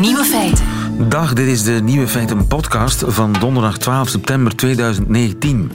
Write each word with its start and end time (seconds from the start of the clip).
Nieuwe 0.00 0.24
feiten. 0.24 0.64
Dag, 1.08 1.32
dit 1.32 1.46
is 1.46 1.62
de 1.62 1.72
Nieuwe 1.72 2.08
Feiten 2.08 2.46
podcast 2.46 3.04
van 3.06 3.32
donderdag 3.40 3.78
12 3.78 4.08
september 4.08 4.56
2019. 4.56 5.72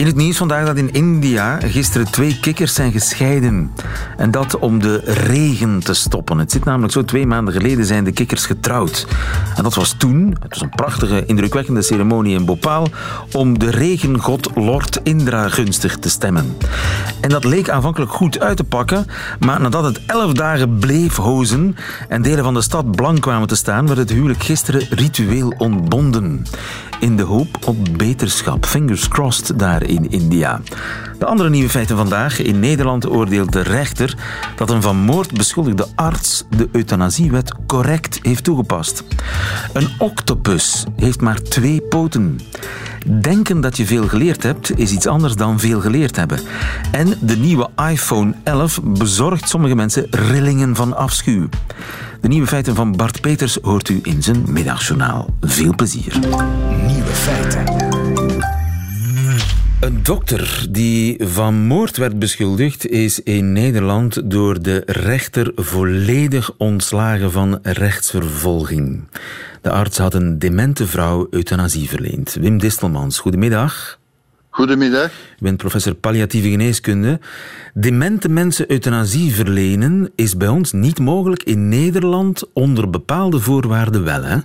In 0.00 0.06
het 0.06 0.16
nieuws 0.16 0.36
vandaag 0.36 0.66
dat 0.66 0.76
in 0.76 0.92
India 0.92 1.58
gisteren 1.62 2.10
twee 2.10 2.40
kikkers 2.40 2.74
zijn 2.74 2.92
gescheiden. 2.92 3.70
En 4.16 4.30
dat 4.30 4.58
om 4.58 4.78
de 4.78 5.00
regen 5.04 5.80
te 5.80 5.94
stoppen. 5.94 6.38
Het 6.38 6.52
zit 6.52 6.64
namelijk 6.64 6.92
zo, 6.92 7.04
twee 7.04 7.26
maanden 7.26 7.54
geleden 7.54 7.84
zijn 7.84 8.04
de 8.04 8.12
kikkers 8.12 8.46
getrouwd. 8.46 9.06
En 9.56 9.62
dat 9.62 9.74
was 9.74 9.92
toen, 9.92 10.36
het 10.40 10.50
was 10.50 10.60
een 10.60 10.68
prachtige, 10.68 11.26
indrukwekkende 11.26 11.82
ceremonie 11.82 12.38
in 12.38 12.44
Bhopal, 12.44 12.88
om 13.32 13.58
de 13.58 13.70
regengod 13.70 14.50
Lord 14.54 15.00
Indra 15.02 15.48
gunstig 15.48 15.98
te 15.98 16.10
stemmen. 16.10 16.56
En 17.20 17.28
dat 17.28 17.44
leek 17.44 17.68
aanvankelijk 17.68 18.12
goed 18.12 18.40
uit 18.40 18.56
te 18.56 18.64
pakken, 18.64 19.06
maar 19.38 19.60
nadat 19.60 19.84
het 19.84 20.00
elf 20.06 20.32
dagen 20.32 20.78
bleef 20.78 21.16
hozen 21.16 21.76
en 22.08 22.22
delen 22.22 22.44
van 22.44 22.54
de 22.54 22.62
stad 22.62 22.90
blank 22.90 23.20
kwamen 23.20 23.48
te 23.48 23.56
staan, 23.56 23.86
werd 23.86 23.98
het 23.98 24.10
huwelijk 24.10 24.42
gisteren 24.42 24.86
ritueel 24.90 25.54
ontbonden. 25.58 26.46
In 27.00 27.16
de 27.16 27.22
hoop 27.22 27.58
op 27.66 27.76
beterschap. 27.96 28.66
Fingers 28.66 29.08
crossed 29.08 29.58
daar 29.58 29.82
in 29.90 30.10
India. 30.10 30.60
De 31.18 31.26
andere 31.26 31.50
nieuwe 31.50 31.68
feiten 31.68 31.96
vandaag. 31.96 32.38
In 32.38 32.60
Nederland 32.60 33.08
oordeelt 33.08 33.52
de 33.52 33.60
rechter 33.60 34.16
dat 34.56 34.70
een 34.70 34.82
van 34.82 34.96
moord 34.96 35.32
beschuldigde 35.32 35.86
arts 35.94 36.44
de 36.56 36.68
euthanasiewet 36.72 37.54
correct 37.66 38.18
heeft 38.22 38.44
toegepast. 38.44 39.04
Een 39.72 39.88
octopus 39.98 40.84
heeft 40.96 41.20
maar 41.20 41.42
twee 41.42 41.80
poten. 41.80 42.40
Denken 43.20 43.60
dat 43.60 43.76
je 43.76 43.86
veel 43.86 44.08
geleerd 44.08 44.42
hebt 44.42 44.78
is 44.78 44.92
iets 44.92 45.06
anders 45.06 45.34
dan 45.34 45.60
veel 45.60 45.80
geleerd 45.80 46.16
hebben. 46.16 46.40
En 46.90 47.14
de 47.20 47.36
nieuwe 47.36 47.68
iPhone 47.90 48.34
11 48.42 48.80
bezorgt 48.82 49.48
sommige 49.48 49.74
mensen 49.74 50.06
rillingen 50.10 50.76
van 50.76 50.96
afschuw. 50.96 51.48
De 52.20 52.28
nieuwe 52.28 52.46
feiten 52.46 52.74
van 52.74 52.96
Bart 52.96 53.20
Peters 53.20 53.58
hoort 53.62 53.88
u 53.88 54.00
in 54.02 54.22
zijn 54.22 54.44
middagjournaal. 54.48 55.28
Veel 55.40 55.74
plezier. 55.74 56.18
Nieuwe 56.86 57.12
feiten. 57.12 57.89
Een 59.80 60.02
dokter 60.02 60.66
die 60.70 61.16
van 61.24 61.54
moord 61.54 61.96
werd 61.96 62.18
beschuldigd 62.18 62.86
is 62.86 63.22
in 63.22 63.52
Nederland 63.52 64.30
door 64.30 64.62
de 64.62 64.82
rechter 64.86 65.52
volledig 65.54 66.50
ontslagen 66.56 67.32
van 67.32 67.58
rechtsvervolging. 67.62 69.08
De 69.60 69.70
arts 69.70 69.98
had 69.98 70.14
een 70.14 70.38
demente 70.38 70.86
vrouw 70.86 71.26
euthanasie 71.30 71.88
verleend. 71.88 72.34
Wim 72.34 72.58
Distelmans, 72.58 73.18
goedemiddag. 73.18 73.98
Goedemiddag. 74.50 75.10
U 75.10 75.42
bent 75.42 75.56
professor 75.56 75.94
palliatieve 75.94 76.50
geneeskunde. 76.50 77.20
Demente 77.74 78.28
mensen 78.28 78.70
euthanasie 78.70 79.34
verlenen 79.34 80.10
is 80.14 80.36
bij 80.36 80.48
ons 80.48 80.72
niet 80.72 80.98
mogelijk 80.98 81.42
in 81.42 81.68
Nederland 81.68 82.52
onder 82.52 82.90
bepaalde 82.90 83.40
voorwaarden 83.40 84.04
wel, 84.04 84.22
hè? 84.22 84.36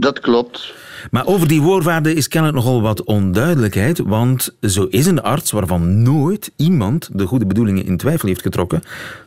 Dat 0.00 0.20
klopt. 0.20 0.74
Maar 1.10 1.26
over 1.26 1.48
die 1.48 1.60
voorwaarden 1.60 2.14
is 2.14 2.28
kennelijk 2.28 2.64
nogal 2.64 2.82
wat 2.82 3.04
onduidelijkheid, 3.04 3.98
want 3.98 4.54
zo 4.60 4.86
is 4.90 5.06
een 5.06 5.22
arts 5.22 5.50
waarvan 5.50 6.02
nooit 6.02 6.52
iemand 6.56 7.08
de 7.12 7.26
goede 7.26 7.46
bedoelingen 7.46 7.84
in 7.84 7.96
twijfel 7.96 8.28
heeft 8.28 8.42
getrokken, 8.42 8.82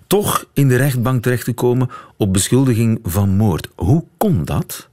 toch 0.08 0.46
in 0.54 0.68
de 0.68 0.76
rechtbank 0.76 1.24
terecht 1.24 1.46
te 1.46 1.54
komen 1.54 1.90
op 2.18 2.34
beschuldiging 2.34 3.00
van 3.04 3.30
moord. 3.30 3.68
Hoe 3.76 4.04
kon 4.18 4.46
dat? 4.46 4.88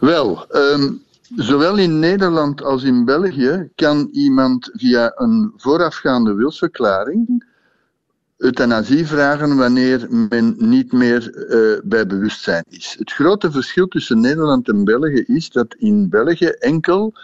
Wel, 0.00 0.46
ehm, 0.48 0.92
zowel 1.36 1.78
in 1.78 1.98
Nederland 1.98 2.62
als 2.62 2.82
in 2.82 3.04
België 3.04 3.68
kan 3.74 4.08
iemand 4.12 4.70
via 4.72 5.12
een 5.14 5.52
voorafgaande 5.56 6.34
wilsverklaring 6.34 7.44
euthanasie 8.36 9.06
vragen 9.06 9.56
wanneer 9.56 10.06
men 10.10 10.54
niet 10.58 10.92
meer 10.92 11.34
uh, 11.34 11.80
bij 11.84 12.06
bewustzijn 12.06 12.64
is. 12.68 12.94
Het 12.98 13.12
grote 13.12 13.50
verschil 13.50 13.86
tussen 13.86 14.20
Nederland 14.20 14.68
en 14.68 14.84
België 14.84 15.24
is 15.26 15.50
dat 15.50 15.74
in 15.78 16.08
België 16.08 16.46
enkel 16.46 17.14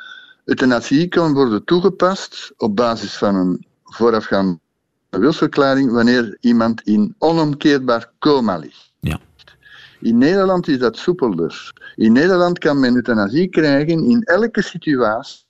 euthanasie 0.45 1.09
kan 1.09 1.33
worden 1.33 1.65
toegepast 1.65 2.53
op 2.57 2.77
basis 2.77 3.17
van 3.17 3.35
een 3.35 3.67
voorafgaande 3.85 4.59
wilsverklaring 5.11 5.91
wanneer 5.91 6.37
iemand 6.41 6.83
in 6.83 7.15
onomkeerbaar 7.19 8.13
coma 8.19 8.57
ligt. 8.57 8.93
Ja. 9.01 9.21
In 10.01 10.19
Nederland 10.19 10.69
is 10.69 10.79
dat 10.79 10.97
soepelder. 10.97 11.73
In 11.95 12.13
Nederland 12.13 12.59
kan 12.59 12.81
men 12.81 12.95
euthanasie 12.95 13.49
krijgen 13.49 14.05
in 14.05 14.23
elke 14.23 14.63
situatie 14.63 15.49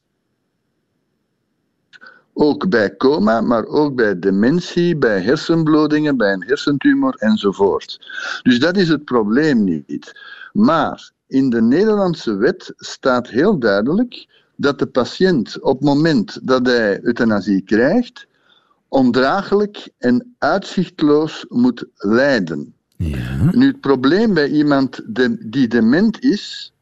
ook 2.42 2.68
bij 2.68 2.96
coma, 2.96 3.40
maar 3.40 3.66
ook 3.66 3.94
bij 3.94 4.18
dementie, 4.18 4.96
bij 4.96 5.20
hersenbloedingen, 5.20 6.16
bij 6.16 6.32
een 6.32 6.44
hersentumor 6.46 7.14
enzovoort. 7.14 7.98
Dus 8.42 8.60
dat 8.60 8.76
is 8.76 8.88
het 8.88 9.04
probleem 9.04 9.64
niet. 9.64 10.12
Maar 10.52 11.10
in 11.26 11.50
de 11.50 11.62
Nederlandse 11.62 12.36
wet 12.36 12.72
staat 12.76 13.28
heel 13.28 13.58
duidelijk 13.58 14.26
dat 14.56 14.78
de 14.78 14.86
patiënt 14.86 15.60
op 15.60 15.78
het 15.78 15.88
moment 15.88 16.46
dat 16.46 16.66
hij 16.66 17.02
euthanasie 17.02 17.60
krijgt, 17.60 18.26
ondraaglijk 18.88 19.88
en 19.98 20.34
uitzichtloos 20.38 21.44
moet 21.48 21.84
lijden. 21.94 22.74
Ja. 22.96 23.50
Nu, 23.52 23.66
het 23.66 23.80
probleem 23.80 24.34
bij 24.34 24.48
iemand 24.48 25.00
die 25.40 25.68
dement 25.68 26.22
is, 26.22 26.72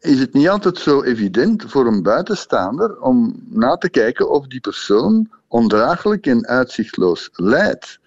is 0.00 0.20
het 0.20 0.32
niet 0.32 0.48
altijd 0.48 0.78
zo 0.78 1.02
evident 1.02 1.64
voor 1.66 1.86
een 1.86 2.02
buitenstaander 2.02 3.00
om 3.00 3.42
na 3.48 3.76
te 3.76 3.90
kijken 3.90 4.30
of 4.30 4.46
die 4.46 4.60
persoon 4.60 5.30
ondraaglijk 5.48 6.26
en 6.26 6.46
uitzichtloos 6.46 7.30
lijdt. 7.32 7.98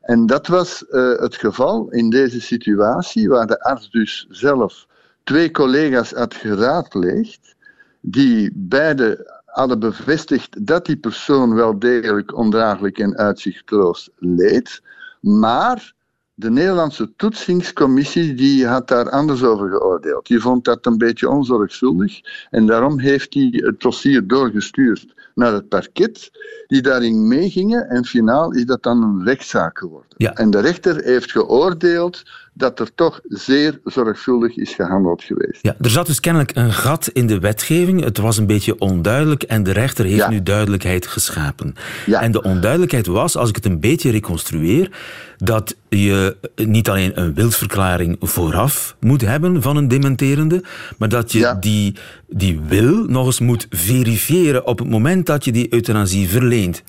En 0.00 0.26
dat 0.26 0.46
was 0.46 0.84
uh, 0.90 1.18
het 1.18 1.34
geval 1.34 1.90
in 1.90 2.10
deze 2.10 2.40
situatie, 2.40 3.28
waar 3.28 3.46
de 3.46 3.60
arts 3.60 3.90
dus 3.90 4.26
zelf 4.30 4.86
twee 5.24 5.50
collega's 5.50 6.10
had 6.10 6.34
geraadpleegd, 6.34 7.54
die 8.00 8.50
beide 8.54 9.42
hadden 9.44 9.78
bevestigd 9.78 10.66
dat 10.66 10.86
die 10.86 10.96
persoon 10.96 11.54
wel 11.54 11.78
degelijk 11.78 12.36
ondraaglijk 12.36 12.98
en 12.98 13.16
uitzichtloos 13.16 14.10
leed, 14.16 14.82
maar 15.20 15.94
de 16.34 16.50
Nederlandse 16.50 17.12
toetsingscommissie 17.16 18.34
die 18.34 18.66
had 18.66 18.88
daar 18.88 19.10
anders 19.10 19.42
over 19.42 19.68
geoordeeld. 19.68 20.26
Die 20.26 20.40
vond 20.40 20.64
dat 20.64 20.86
een 20.86 20.98
beetje 20.98 21.28
onzorgvuldig 21.28 22.20
en 22.50 22.66
daarom 22.66 22.98
heeft 22.98 23.34
hij 23.34 23.48
het 23.52 23.80
dossier 23.80 24.26
doorgestuurd 24.26 25.14
naar 25.34 25.52
het 25.52 25.68
parket, 25.68 26.30
die 26.66 26.82
daarin 26.82 27.28
meegingen 27.28 27.88
en 27.88 28.04
finaal 28.04 28.52
is 28.52 28.64
dat 28.64 28.82
dan 28.82 29.02
een 29.02 29.24
rechtszaak 29.24 29.78
geworden. 29.78 30.14
Ja. 30.16 30.32
En 30.32 30.50
de 30.50 30.60
rechter 30.60 31.04
heeft 31.04 31.30
geoordeeld 31.30 32.22
dat 32.56 32.80
er 32.80 32.94
toch 32.94 33.20
zeer 33.24 33.80
zorgvuldig 33.84 34.56
is 34.56 34.74
gehandeld 34.74 35.22
geweest. 35.22 35.58
Ja, 35.62 35.74
er 35.80 35.90
zat 35.90 36.06
dus 36.06 36.20
kennelijk 36.20 36.50
een 36.56 36.72
gat 36.72 37.08
in 37.12 37.26
de 37.26 37.38
wetgeving. 37.38 38.04
Het 38.04 38.18
was 38.18 38.36
een 38.36 38.46
beetje 38.46 38.78
onduidelijk 38.78 39.42
en 39.42 39.62
de 39.62 39.72
rechter 39.72 40.04
heeft 40.04 40.16
Ja. 40.16 40.28
nu 40.28 40.42
duidelijkheid 40.42 41.06
geschapen. 41.06 41.74
Ja. 42.06 42.20
En 42.22 42.32
de 42.32 42.42
onduidelijkheid 42.42 43.06
was, 43.06 43.36
als 43.36 43.48
ik 43.48 43.54
het 43.56 43.64
een 43.64 43.80
beetje 43.80 44.10
reconstrueer, 44.10 44.90
dat 45.36 45.76
je 45.88 46.36
niet 46.54 46.88
alleen 46.88 47.20
een 47.20 47.34
wilsverklaring 47.34 48.16
vooraf 48.20 48.96
moet 49.00 49.20
hebben 49.20 49.62
van 49.62 49.76
een 49.76 49.88
dementerende, 49.88 50.62
maar 50.98 51.08
dat 51.08 51.32
je 51.32 51.38
Ja. 51.38 51.54
die, 51.54 51.96
die 52.28 52.60
wil 52.68 53.04
nog 53.04 53.26
eens 53.26 53.40
moet 53.40 53.66
verifiëren 53.70 54.66
op 54.66 54.78
het 54.78 54.88
moment 54.88 55.26
dat 55.26 55.44
je 55.44 55.52
die 55.52 55.72
euthanasie 55.72 56.28
verleent. 56.28 56.82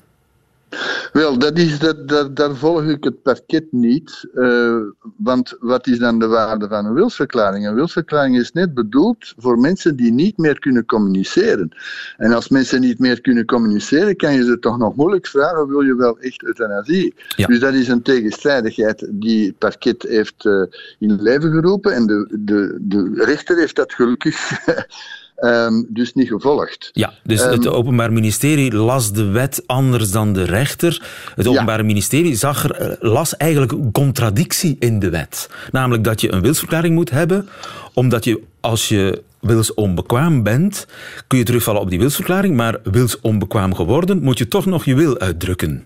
Wel, 1.12 1.38
dat 1.38 1.58
is, 1.58 1.78
dat, 1.78 2.08
dat, 2.08 2.36
daar 2.36 2.56
volg 2.56 2.82
ik 2.82 3.04
het 3.04 3.22
parket 3.22 3.64
niet. 3.70 4.28
eh, 4.34 4.76
want 5.16 5.56
wat 5.60 5.86
is 5.86 5.98
dan 5.98 6.18
de 6.18 6.26
waarde 6.26 6.68
van 6.68 6.86
een 6.86 6.94
wilsverklaring? 6.94 7.66
Een 7.66 7.74
wilsverklaring 7.74 8.38
is 8.38 8.52
net 8.52 8.74
bedoeld 8.74 9.34
voor 9.36 9.58
mensen 9.58 9.96
die 9.96 10.12
niet 10.12 10.36
meer 10.36 10.58
kunnen 10.58 10.86
communiceren. 10.86 11.76
En 12.16 12.32
als 12.32 12.48
mensen 12.48 12.80
niet 12.80 12.98
meer 12.98 13.20
kunnen 13.20 13.44
communiceren, 13.44 14.16
kan 14.16 14.34
je 14.34 14.44
ze 14.44 14.58
toch 14.58 14.78
nog 14.78 14.96
moeilijk 14.96 15.26
vragen: 15.26 15.68
wil 15.68 15.80
je 15.80 15.94
wel 15.96 16.18
echt 16.18 16.42
euthanasie? 16.42 17.14
Ja. 17.36 17.46
Dus 17.46 17.60
dat 17.60 17.74
is 17.74 17.88
een 17.88 18.02
tegenstrijdigheid 18.02 19.08
die 19.10 19.46
het 19.46 19.58
parket 19.58 20.02
heeft 20.02 20.44
eh, 20.46 20.62
in 20.98 21.22
leven 21.22 21.52
geroepen. 21.52 21.94
En 21.94 22.06
de, 22.06 22.36
de, 22.40 22.78
de 22.80 23.24
rechter 23.24 23.56
heeft 23.56 23.76
dat 23.76 23.94
gelukkig 23.94 24.50
ehm, 25.36 25.82
dus 25.88 26.14
niet 26.14 26.28
gevolgd. 26.28 26.90
Ja, 26.92 27.12
dus 27.24 27.42
Ehm, 27.42 27.50
het 27.50 27.66
Openbaar 27.66 28.12
Ministerie 28.12 28.74
las 28.74 29.12
de 29.12 29.24
wet 29.24 29.62
anders 29.66 30.10
dan 30.10 30.32
de 30.32 30.42
rechter. 30.42 31.02
Het 31.34 31.46
Openbaar 31.46 31.84
Ministerie 31.84 32.34
zag 32.34 32.64
er, 32.64 32.72
eh, 32.72 33.10
las 33.10 33.36
eigenlijk 33.36 33.72
een 33.72 33.92
contradictie 33.92 34.76
in 34.78 34.98
de 34.98 35.10
wet. 35.10 35.50
Namelijk 35.72 36.04
dat 36.04 36.20
je 36.20 36.32
een 36.32 36.40
wilsverklaring 36.40 36.94
moet 36.94 37.10
hebben, 37.10 37.48
omdat 37.92 38.24
je 38.24 38.42
als 38.60 38.88
je 38.88 39.22
wilsonbekwaam 39.40 40.42
bent, 40.42 40.86
kun 41.26 41.38
je 41.38 41.44
terugvallen 41.44 41.80
op 41.80 41.90
die 41.90 41.98
wilsverklaring, 41.98 42.56
maar 42.56 42.78
wilsonbekwaam 42.82 43.74
geworden, 43.74 44.22
moet 44.22 44.38
je 44.38 44.48
toch 44.48 44.66
nog 44.66 44.84
je 44.84 44.94
wil 44.94 45.18
uitdrukken. 45.18 45.84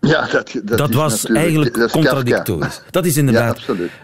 Ja, 0.00 0.26
dat, 0.32 0.52
dat, 0.64 0.78
Dat 0.78 0.94
was 0.94 1.26
eigenlijk 1.26 1.74
dat 1.74 1.86
is 1.86 1.92
Kafka. 1.92 2.08
contradictorisch. 2.10 2.82
Dat 2.90 3.06
is 3.06 3.16
inderdaad 3.16 3.60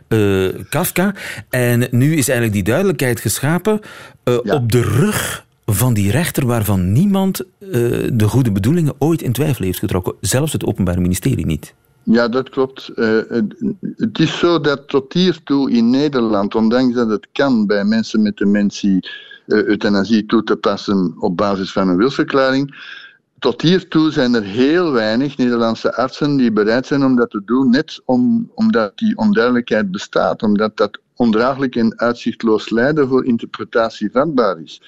eh, 0.08 0.48
Kafka. 0.68 1.14
En 1.50 1.88
nu 1.90 2.06
is 2.16 2.28
eigenlijk 2.28 2.52
die 2.52 2.62
duidelijkheid 2.62 3.20
geschapen 3.20 3.80
eh, 4.24 4.38
Ja. 4.42 4.54
op 4.54 4.72
de 4.72 4.80
rug 4.82 5.44
van 5.64 5.94
die 5.94 6.10
rechter 6.10 6.46
waarvan 6.46 6.92
niemand 6.92 7.40
eh, 7.40 7.46
de 8.12 8.24
goede 8.28 8.52
bedoelingen 8.52 8.94
ooit 8.98 9.22
in 9.22 9.32
twijfel 9.32 9.64
heeft 9.64 9.78
getrokken. 9.78 10.14
Zelfs 10.20 10.52
het 10.52 10.64
Openbaar 10.64 11.00
Ministerie 11.00 11.46
niet. 11.46 11.74
Ja, 12.02 12.28
dat 12.28 12.48
klopt. 12.48 12.90
Het 13.96 14.18
is 14.18 14.38
zo 14.38 14.60
dat 14.60 14.88
tot 14.88 15.12
hiertoe 15.12 15.70
in 15.70 15.90
Nederland, 15.90 16.54
ondanks 16.54 16.94
dat 16.94 17.08
het 17.10 17.26
kan 17.32 17.66
bij 17.66 17.84
mensen 17.84 18.22
met 18.22 18.36
dementie 18.36 19.08
euthanasie 19.46 20.26
toe 20.26 20.42
te 20.44 20.56
passen 20.56 21.14
op 21.18 21.36
basis 21.36 21.72
van 21.72 21.88
een 21.88 21.96
wilsverklaring, 21.96 22.74
tot 23.38 23.62
hiertoe 23.62 24.10
zijn 24.10 24.34
er 24.34 24.42
heel 24.42 24.92
weinig 24.92 25.36
Nederlandse 25.36 25.94
artsen 25.94 26.36
die 26.36 26.52
bereid 26.52 26.86
zijn 26.86 27.04
om 27.04 27.16
dat 27.16 27.30
te 27.30 27.42
doen, 27.44 27.70
net 27.70 28.00
om, 28.04 28.50
omdat 28.54 28.98
die 28.98 29.16
onduidelijkheid 29.16 29.90
bestaat, 29.90 30.42
omdat 30.42 30.76
dat 30.76 30.98
ondraaglijk 31.14 31.76
en 31.76 31.98
uitzichtloos 31.98 32.70
lijden 32.70 33.08
voor 33.08 33.24
interpretatie 33.24 34.10
vatbaar 34.10 34.60
is. 34.60 34.82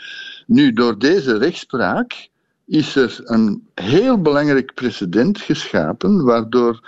Nu, 0.47 0.73
door 0.73 0.99
deze 0.99 1.39
rechtspraak 1.39 2.29
is 2.69 2.97
er 2.97 3.21
een 3.25 3.63
heel 3.75 4.23
belangrijk 4.23 4.75
precedent 4.75 5.39
geschapen, 5.41 6.25
waardoor 6.25 6.81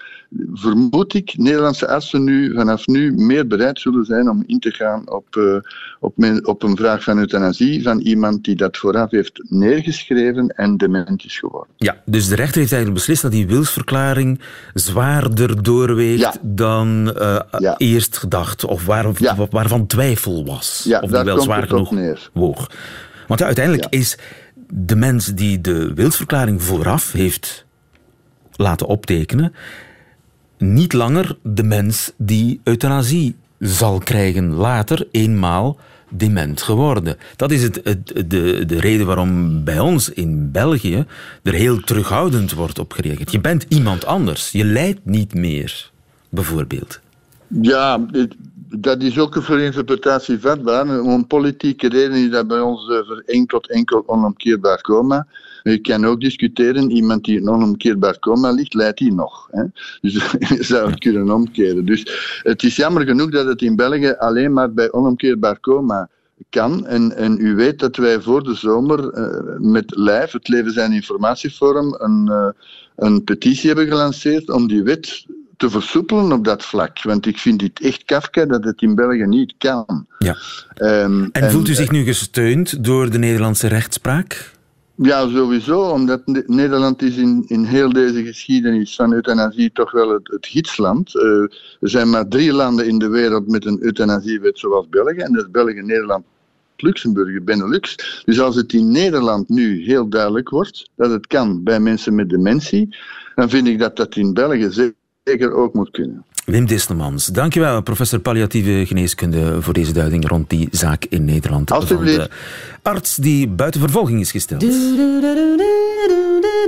vermoed 0.52 1.14
ik 1.14 1.34
Nederlandse 1.36 1.88
artsen 1.88 2.24
nu 2.24 2.54
vanaf 2.54 2.86
nu 2.86 3.12
meer 3.12 3.46
bereid 3.46 3.80
zullen 3.80 4.04
zijn 4.04 4.28
om 4.28 4.42
in 4.46 4.58
te 4.58 4.70
gaan 4.70 5.10
op, 5.10 5.36
uh, 5.36 5.56
op, 6.00 6.14
op, 6.42 6.62
een 6.62 6.76
vraag 6.76 7.02
van 7.02 7.18
euthanasie 7.18 7.82
van 7.82 7.98
iemand 7.98 8.44
die 8.44 8.56
dat 8.56 8.76
vooraf 8.76 9.10
heeft 9.10 9.44
neergeschreven 9.48 10.48
en 10.48 10.76
dement 10.76 11.24
is 11.24 11.38
geworden. 11.38 11.74
Ja, 11.76 11.96
dus 12.04 12.28
de 12.28 12.34
rechter 12.34 12.60
heeft 12.60 12.72
eigenlijk 12.72 13.00
beslist 13.00 13.22
dat 13.22 13.32
die 13.32 13.46
wilsverklaring 13.46 14.40
zwaarder 14.74 15.62
doorweegt 15.62 16.38
dan 16.42 17.14
uh, 17.16 17.40
ja. 17.58 17.74
eerst 17.76 18.18
gedacht, 18.18 18.64
of 18.64 18.86
waar, 18.86 19.06
ja. 19.16 19.36
waarvan 19.50 19.86
twijfel 19.86 20.44
was. 20.44 20.88
Of 21.00 21.10
die 21.10 21.22
wel 21.22 21.40
zwaar 21.40 21.66
genoeg 21.66 21.90
neer. 21.90 22.30
woog. 22.32 22.70
Want 23.26 23.42
uiteindelijk 23.42 23.86
is 23.90 24.18
de 24.72 24.96
mens 24.96 25.26
die 25.26 25.60
de 25.60 25.94
wilsverklaring 25.94 26.62
vooraf 26.62 27.12
heeft 27.12 27.66
laten 28.52 28.86
optekenen, 28.86 29.54
niet 30.58 30.92
langer 30.92 31.38
de 31.42 31.62
mens 31.62 32.12
die 32.16 32.60
euthanasie 32.64 33.36
zal 33.58 33.98
krijgen 33.98 34.52
later, 34.52 35.06
eenmaal 35.10 35.78
dement 36.08 36.62
geworden. 36.62 37.16
Dat 37.36 37.50
is 37.50 37.62
het, 37.62 37.74
de, 38.30 38.64
de 38.66 38.80
reden 38.80 39.06
waarom 39.06 39.64
bij 39.64 39.78
ons 39.78 40.08
in 40.08 40.50
België 40.50 41.04
er 41.42 41.52
heel 41.52 41.80
terughoudend 41.80 42.52
wordt 42.52 42.78
op 42.78 42.92
gereageerd. 42.92 43.32
Je 43.32 43.40
bent 43.40 43.66
iemand 43.68 44.04
anders. 44.04 44.50
Je 44.50 44.64
lijdt 44.64 45.00
niet 45.02 45.34
meer, 45.34 45.90
bijvoorbeeld. 46.28 47.00
Ja, 47.46 48.06
dat 48.78 49.02
is 49.02 49.18
ook 49.18 49.42
voor 49.42 49.60
interpretatie 49.60 50.38
vatbaar. 50.38 51.00
Om 51.00 51.26
politieke 51.26 51.88
redenen 51.88 52.24
is 52.24 52.30
dat 52.30 52.46
bij 52.46 52.60
ons 52.60 52.86
voor 52.86 53.22
enkel 53.26 53.60
tot 53.60 53.70
enkel 53.70 54.02
onomkeerbaar 54.06 54.80
coma. 54.80 55.26
Je 55.62 55.78
kan 55.78 56.04
ook 56.04 56.20
discussiëren, 56.20 56.90
iemand 56.90 57.24
die 57.24 57.40
in 57.40 57.48
onomkeerbaar 57.48 58.18
coma 58.18 58.50
ligt, 58.50 58.74
leidt 58.74 58.98
hij 58.98 59.08
nog. 59.08 59.48
Hè? 59.50 59.64
Dus 60.00 60.14
je 60.56 60.62
zou 60.62 60.90
het 60.90 60.98
kunnen 60.98 61.30
omkeren. 61.30 61.84
Dus 61.84 62.40
het 62.42 62.62
is 62.62 62.76
jammer 62.76 63.06
genoeg 63.06 63.30
dat 63.30 63.46
het 63.46 63.62
in 63.62 63.76
België 63.76 64.14
alleen 64.18 64.52
maar 64.52 64.72
bij 64.72 64.92
onomkeerbaar 64.92 65.60
coma 65.60 66.08
kan. 66.48 66.86
En, 66.86 67.16
en 67.16 67.38
u 67.40 67.54
weet 67.54 67.78
dat 67.78 67.96
wij 67.96 68.20
voor 68.20 68.42
de 68.42 68.54
zomer 68.54 69.14
uh, 69.14 69.70
met 69.70 69.96
LIVE, 69.96 70.36
het 70.36 70.48
Leven 70.48 70.72
zijn 70.72 70.92
Informatieforum, 70.92 71.94
een, 71.98 72.26
uh, 72.28 72.48
een 72.96 73.24
petitie 73.24 73.66
hebben 73.66 73.86
gelanceerd 73.86 74.50
om 74.50 74.68
die 74.68 74.82
wet 74.82 75.26
te 75.60 75.70
versoepelen 75.70 76.32
op 76.32 76.44
dat 76.44 76.64
vlak. 76.64 77.02
Want 77.02 77.26
ik 77.26 77.38
vind 77.38 77.60
het 77.60 77.80
echt 77.80 78.04
Kafka 78.04 78.44
dat 78.44 78.64
het 78.64 78.82
in 78.82 78.94
België 78.94 79.26
niet 79.26 79.54
kan. 79.58 80.06
Ja. 80.18 80.36
Um, 80.76 81.28
en 81.32 81.50
voelt 81.50 81.68
u 81.68 81.74
zich 81.74 81.90
nu 81.90 82.04
gesteund 82.04 82.84
door 82.84 83.10
de 83.10 83.18
Nederlandse 83.18 83.66
rechtspraak? 83.66 84.52
Ja, 84.94 85.28
sowieso, 85.28 85.80
omdat 85.80 86.20
Nederland 86.46 87.02
is 87.02 87.16
in, 87.16 87.44
in 87.46 87.64
heel 87.64 87.92
deze 87.92 88.24
geschiedenis 88.24 88.94
van 88.94 89.12
euthanasie 89.12 89.70
toch 89.72 89.90
wel 89.90 90.10
het, 90.10 90.28
het 90.28 90.46
gidsland. 90.46 91.14
Uh, 91.14 91.22
er 91.80 91.90
zijn 91.90 92.10
maar 92.10 92.28
drie 92.28 92.52
landen 92.52 92.86
in 92.86 92.98
de 92.98 93.08
wereld 93.08 93.48
met 93.48 93.66
een 93.66 93.82
euthanasiewet 93.82 94.58
zoals 94.58 94.88
België. 94.88 95.18
En 95.18 95.32
dat 95.32 95.44
is 95.44 95.50
België, 95.50 95.80
Nederland, 95.80 96.24
Luxemburg, 96.76 97.42
Benelux. 97.42 97.94
Dus 98.24 98.40
als 98.40 98.56
het 98.56 98.72
in 98.72 98.90
Nederland 98.90 99.48
nu 99.48 99.84
heel 99.84 100.08
duidelijk 100.08 100.48
wordt 100.48 100.90
dat 100.96 101.10
het 101.10 101.26
kan 101.26 101.62
bij 101.62 101.80
mensen 101.80 102.14
met 102.14 102.28
dementie, 102.28 102.96
dan 103.34 103.50
vind 103.50 103.66
ik 103.66 103.78
dat 103.78 103.96
dat 103.96 104.16
in 104.16 104.34
België 104.34 104.70
zeker 105.24 105.54
ook 105.54 105.74
moet 105.74 105.90
kunnen. 105.90 106.24
Wim 106.44 106.66
Distelmans, 106.66 107.26
dankjewel, 107.26 107.82
professor 107.82 108.18
palliatieve 108.18 108.86
geneeskunde, 108.86 109.62
voor 109.62 109.72
deze 109.72 109.92
duiding 109.92 110.28
rond 110.28 110.50
die 110.50 110.68
zaak 110.70 111.04
in 111.04 111.24
Nederland. 111.24 111.70
Alsjeblieft. 111.70 112.30
Arts 112.82 113.16
die 113.16 113.48
buiten 113.48 113.80
vervolging 113.80 114.20
is 114.20 114.30
gesteld. 114.30 114.62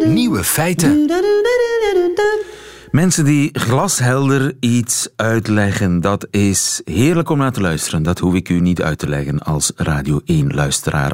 Nieuwe 0.04 0.44
feiten. 0.44 1.10
Mensen 2.90 3.24
die 3.24 3.50
glashelder 3.52 4.56
iets 4.60 5.08
uitleggen, 5.16 6.00
dat 6.00 6.26
is 6.30 6.80
heerlijk 6.84 7.28
om 7.30 7.38
naar 7.38 7.52
te 7.52 7.60
luisteren. 7.60 8.02
Dat 8.02 8.18
hoef 8.18 8.34
ik 8.34 8.48
u 8.48 8.60
niet 8.60 8.82
uit 8.82 8.98
te 8.98 9.08
leggen 9.08 9.38
als 9.38 9.72
Radio 9.76 10.20
1-luisteraar. 10.20 11.12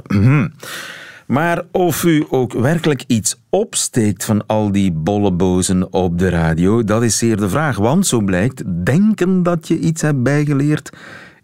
Maar 1.29 1.63
of 1.73 2.05
u 2.05 2.27
ook 2.31 2.53
werkelijk 2.53 3.05
iets 3.07 3.41
opsteekt 3.51 4.25
van 4.25 4.47
al 4.47 4.73
die 4.73 4.93
bollebozen 4.93 5.93
op 5.93 6.19
de 6.19 6.29
radio, 6.29 6.85
dat 6.85 7.03
is 7.03 7.19
zeer 7.19 7.37
de 7.37 7.49
vraag. 7.49 7.77
Want 7.77 8.07
zo 8.07 8.21
blijkt, 8.21 8.85
denken 8.85 9.43
dat 9.43 9.69
je 9.69 9.79
iets 9.79 10.03
hebt 10.03 10.23
bijgeleerd 10.23 10.91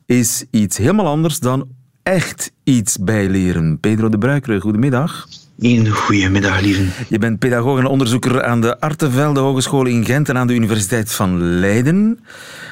is 0.07 0.45
iets 0.51 0.77
helemaal 0.77 1.07
anders 1.07 1.39
dan 1.39 1.69
echt 2.03 2.53
iets 2.63 2.99
bijleren. 2.99 3.81
Pedro 3.81 4.09
de 4.09 4.19
Bruikere, 4.19 4.61
goedemiddag. 4.61 5.27
Een 5.59 5.89
goedemiddag, 5.89 6.61
lieve. 6.61 7.05
Je 7.09 7.19
bent 7.19 7.39
pedagoog 7.39 7.79
en 7.79 7.87
onderzoeker 7.87 8.43
aan 8.45 8.61
de 8.61 8.81
Artevelde 8.81 9.41
Hogeschool 9.41 9.87
in 9.87 10.05
Gent 10.05 10.29
en 10.29 10.37
aan 10.37 10.47
de 10.47 10.55
Universiteit 10.55 11.13
van 11.13 11.43
Leiden. 11.43 12.21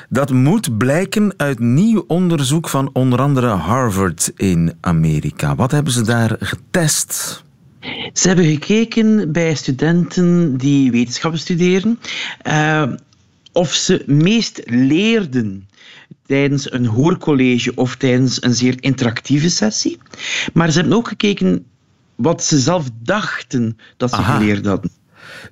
Dat 0.09 0.31
moet 0.31 0.79
blijken 0.79 1.35
uit 1.37 1.59
nieuw 1.59 2.05
onderzoek 2.07 2.69
van 2.69 2.91
onder 2.93 3.21
andere 3.21 3.47
Harvard 3.47 4.33
in 4.37 4.73
Amerika. 4.81 5.55
Wat 5.55 5.71
hebben 5.71 5.93
ze 5.93 6.03
daar 6.03 6.37
getest? 6.39 7.43
Ze 8.13 8.29
hebben 8.29 8.45
gekeken 8.45 9.33
bij 9.33 9.55
studenten 9.55 10.57
die 10.57 10.91
wetenschappen 10.91 11.41
studeren 11.41 11.99
uh, 12.47 12.83
of 13.53 13.73
ze 13.73 14.03
meest 14.07 14.63
leerden 14.65 15.69
tijdens 16.27 16.73
een 16.73 16.87
hoorcollege 16.87 17.75
of 17.75 17.97
tijdens 17.97 18.43
een 18.43 18.55
zeer 18.55 18.75
interactieve 18.81 19.51
sessie. 19.51 19.99
Maar 20.53 20.71
ze 20.71 20.79
hebben 20.79 20.97
ook 20.97 21.09
gekeken 21.09 21.67
wat 22.17 22.45
ze 22.45 22.59
zelf 22.59 22.89
dachten 23.03 23.79
dat 23.97 24.11
ze 24.11 24.17
Aha. 24.17 24.37
geleerd 24.37 24.67
hadden. 24.67 24.91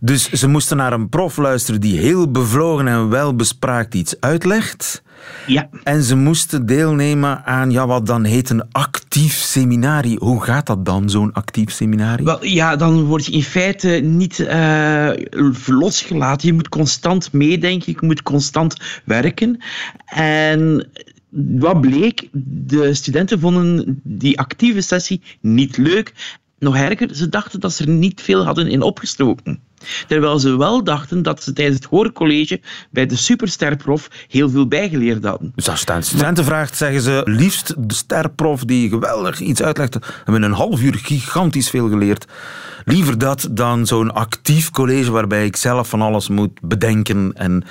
Dus 0.01 0.31
ze 0.31 0.49
moesten 0.49 0.77
naar 0.77 0.93
een 0.93 1.09
prof 1.09 1.37
luisteren 1.37 1.81
die 1.81 1.99
heel 1.99 2.31
bevlogen 2.31 2.89
en 2.89 3.09
welbespraakt 3.09 3.95
iets 3.95 4.21
uitlegt. 4.21 5.03
Ja. 5.47 5.69
En 5.85 6.03
ze 6.03 6.17
moesten 6.17 6.67
deelnemen 6.67 7.45
aan 7.45 7.71
ja, 7.71 7.87
wat 7.87 8.07
dan 8.07 8.25
heet 8.25 8.51
een 8.51 8.73
actief 8.73 9.33
seminarie. 9.33 10.19
Hoe 10.19 10.43
gaat 10.43 10.67
dat 10.67 10.85
dan, 10.85 11.11
zo'n 11.11 11.33
actief 11.33 11.71
seminarie? 11.71 12.25
Wel, 12.25 12.45
ja, 12.45 12.77
dan 12.77 13.05
word 13.05 13.27
je 13.27 13.33
in 13.33 13.43
feite 13.43 13.89
niet 13.89 14.39
uh, 14.39 15.11
losgelaten. 15.67 16.49
Je 16.49 16.55
moet 16.55 16.69
constant 16.69 17.33
meedenken, 17.33 17.93
je 18.01 18.07
moet 18.07 18.23
constant 18.23 18.77
werken. 19.05 19.63
En 20.07 20.89
wat 21.31 21.81
bleek? 21.81 22.29
De 22.33 22.95
studenten 22.95 23.41
vonden 23.41 24.01
die 24.05 24.39
actieve 24.39 24.81
sessie 24.81 25.23
niet 25.41 25.77
leuk 25.77 26.13
nog 26.61 26.77
erger, 26.77 27.15
ze 27.15 27.29
dachten 27.29 27.61
dat 27.61 27.73
ze 27.73 27.85
er 27.85 27.91
niet 27.91 28.21
veel 28.23 28.45
hadden 28.45 28.69
in 28.69 28.83
opgestoken. 28.83 29.61
Terwijl 30.07 30.39
ze 30.39 30.57
wel 30.57 30.85
dachten 30.85 31.23
dat 31.23 31.43
ze 31.43 31.53
tijdens 31.53 31.77
het 31.77 31.85
hoorcollege 31.85 32.61
bij 32.91 33.07
de 33.07 33.17
supersterprof 33.17 34.09
heel 34.29 34.51
veel 34.51 34.67
bijgeleerd 34.67 35.25
hadden. 35.25 35.53
Dus 35.55 35.69
als 35.69 35.81
je 35.81 35.93
aan 35.93 36.03
studenten 36.03 36.45
vraagt, 36.45 36.77
zeggen 36.77 37.01
ze 37.01 37.23
liefst 37.25 37.75
de 37.89 37.95
sterprof 37.95 38.65
die 38.65 38.89
geweldig 38.89 39.41
iets 39.41 39.63
uitlegt. 39.63 39.95
We 39.95 40.01
hebben 40.25 40.43
een 40.43 40.53
half 40.53 40.83
uur 40.83 40.95
gigantisch 40.95 41.71
veel 41.71 41.89
geleerd. 41.89 42.27
Liever 42.85 43.19
dat 43.19 43.49
dan 43.51 43.87
zo'n 43.87 44.15
actief 44.15 44.71
college 44.71 45.11
waarbij 45.11 45.45
ik 45.45 45.57
zelf 45.57 45.89
van 45.89 46.03
alles 46.03 46.29
moet 46.29 46.61
bedenken 46.63 47.33
en 47.35 47.65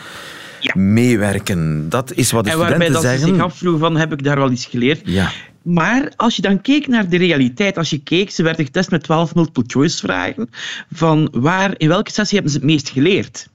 ja. 0.59 0.73
meewerken. 0.75 1.89
Dat 1.89 2.13
is 2.13 2.31
wat 2.31 2.43
de 2.43 2.49
en 2.49 2.57
studenten 2.57 2.85
zeggen. 2.85 3.01
zeggen. 3.01 3.27
Ze 3.27 3.33
zich 3.33 3.43
afvroegen 3.43 3.79
van, 3.79 3.97
heb 3.97 4.13
ik 4.13 4.23
daar 4.23 4.37
wel 4.37 4.51
iets 4.51 4.65
geleerd? 4.65 5.01
Ja. 5.03 5.31
Maar 5.61 6.13
als 6.15 6.35
je 6.35 6.41
dan 6.41 6.61
keek 6.61 6.87
naar 6.87 7.09
de 7.09 7.17
realiteit, 7.17 7.77
als 7.77 7.89
je 7.89 8.03
keek, 8.03 8.31
ze 8.31 8.43
werden 8.43 8.65
getest 8.65 8.91
met 8.91 9.03
12 9.03 9.35
multiple 9.35 9.63
choice 9.67 9.97
vragen, 9.97 10.49
van 10.91 11.27
waar, 11.31 11.73
in 11.77 11.87
welke 11.87 12.11
sessie 12.11 12.33
hebben 12.33 12.53
ze 12.53 12.59
het 12.59 12.67
meest 12.67 12.89
geleerd? 12.89 13.49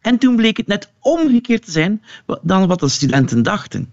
En 0.00 0.18
toen 0.18 0.36
bleek 0.36 0.56
het 0.56 0.66
net 0.66 0.92
omgekeerd 1.00 1.64
te 1.64 1.70
zijn 1.70 2.02
dan 2.42 2.66
wat 2.66 2.80
de 2.80 2.88
studenten 2.88 3.42
dachten. 3.42 3.92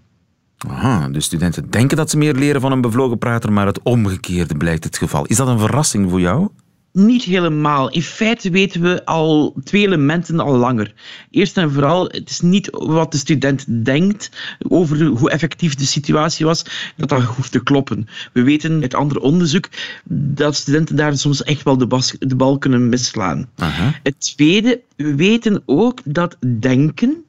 Aha, 0.68 1.08
de 1.08 1.20
studenten 1.20 1.70
denken 1.70 1.96
dat 1.96 2.10
ze 2.10 2.18
meer 2.18 2.34
leren 2.34 2.60
van 2.60 2.72
een 2.72 2.80
bevlogen 2.80 3.18
prater, 3.18 3.52
maar 3.52 3.66
het 3.66 3.82
omgekeerde 3.82 4.56
blijkt 4.56 4.84
het 4.84 4.98
geval. 4.98 5.24
Is 5.26 5.36
dat 5.36 5.48
een 5.48 5.58
verrassing 5.58 6.10
voor 6.10 6.20
jou? 6.20 6.48
Niet 6.92 7.22
helemaal. 7.22 7.90
In 7.90 8.02
feite 8.02 8.50
weten 8.50 8.80
we 8.80 9.04
al 9.04 9.54
twee 9.64 9.86
elementen 9.86 10.40
al 10.40 10.56
langer. 10.56 10.92
Eerst 11.30 11.56
en 11.56 11.72
vooral, 11.72 12.04
het 12.04 12.30
is 12.30 12.40
niet 12.40 12.68
wat 12.70 13.12
de 13.12 13.18
student 13.18 13.84
denkt 13.84 14.30
over 14.68 15.04
hoe 15.04 15.30
effectief 15.30 15.74
de 15.74 15.86
situatie 15.86 16.46
was, 16.46 16.64
dat 16.96 17.08
dat 17.08 17.22
hoeft 17.22 17.52
te 17.52 17.62
kloppen. 17.62 18.08
We 18.32 18.42
weten 18.42 18.82
uit 18.82 18.94
ander 18.94 19.18
onderzoek 19.18 19.68
dat 20.04 20.56
studenten 20.56 20.96
daar 20.96 21.16
soms 21.16 21.42
echt 21.42 21.62
wel 21.62 21.78
de, 21.78 21.86
bas, 21.86 22.16
de 22.18 22.36
bal 22.36 22.58
kunnen 22.58 22.88
misslaan. 22.88 23.48
Aha. 23.56 24.00
Het 24.02 24.20
tweede, 24.20 24.80
we 24.96 25.14
weten 25.14 25.62
ook 25.66 26.00
dat 26.04 26.36
denken 26.60 27.24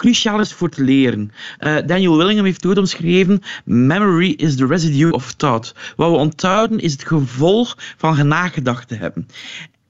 cruciaal 0.00 0.40
is 0.40 0.52
voor 0.52 0.68
te 0.68 0.82
leren. 0.82 1.32
Uh, 1.60 1.76
Daniel 1.86 2.16
Willingham 2.16 2.44
heeft 2.44 2.66
ooit 2.66 2.78
omschreven: 2.78 3.42
Memory 3.64 4.30
is 4.36 4.56
the 4.56 4.66
residue 4.66 5.12
of 5.12 5.32
thought. 5.32 5.74
Wat 5.96 6.10
we 6.10 6.16
onthouden 6.16 6.78
is 6.78 6.92
het 6.92 7.04
gevolg 7.04 7.76
van 7.96 8.28
nagedacht 8.28 8.88
te 8.88 8.94
hebben. 8.94 9.28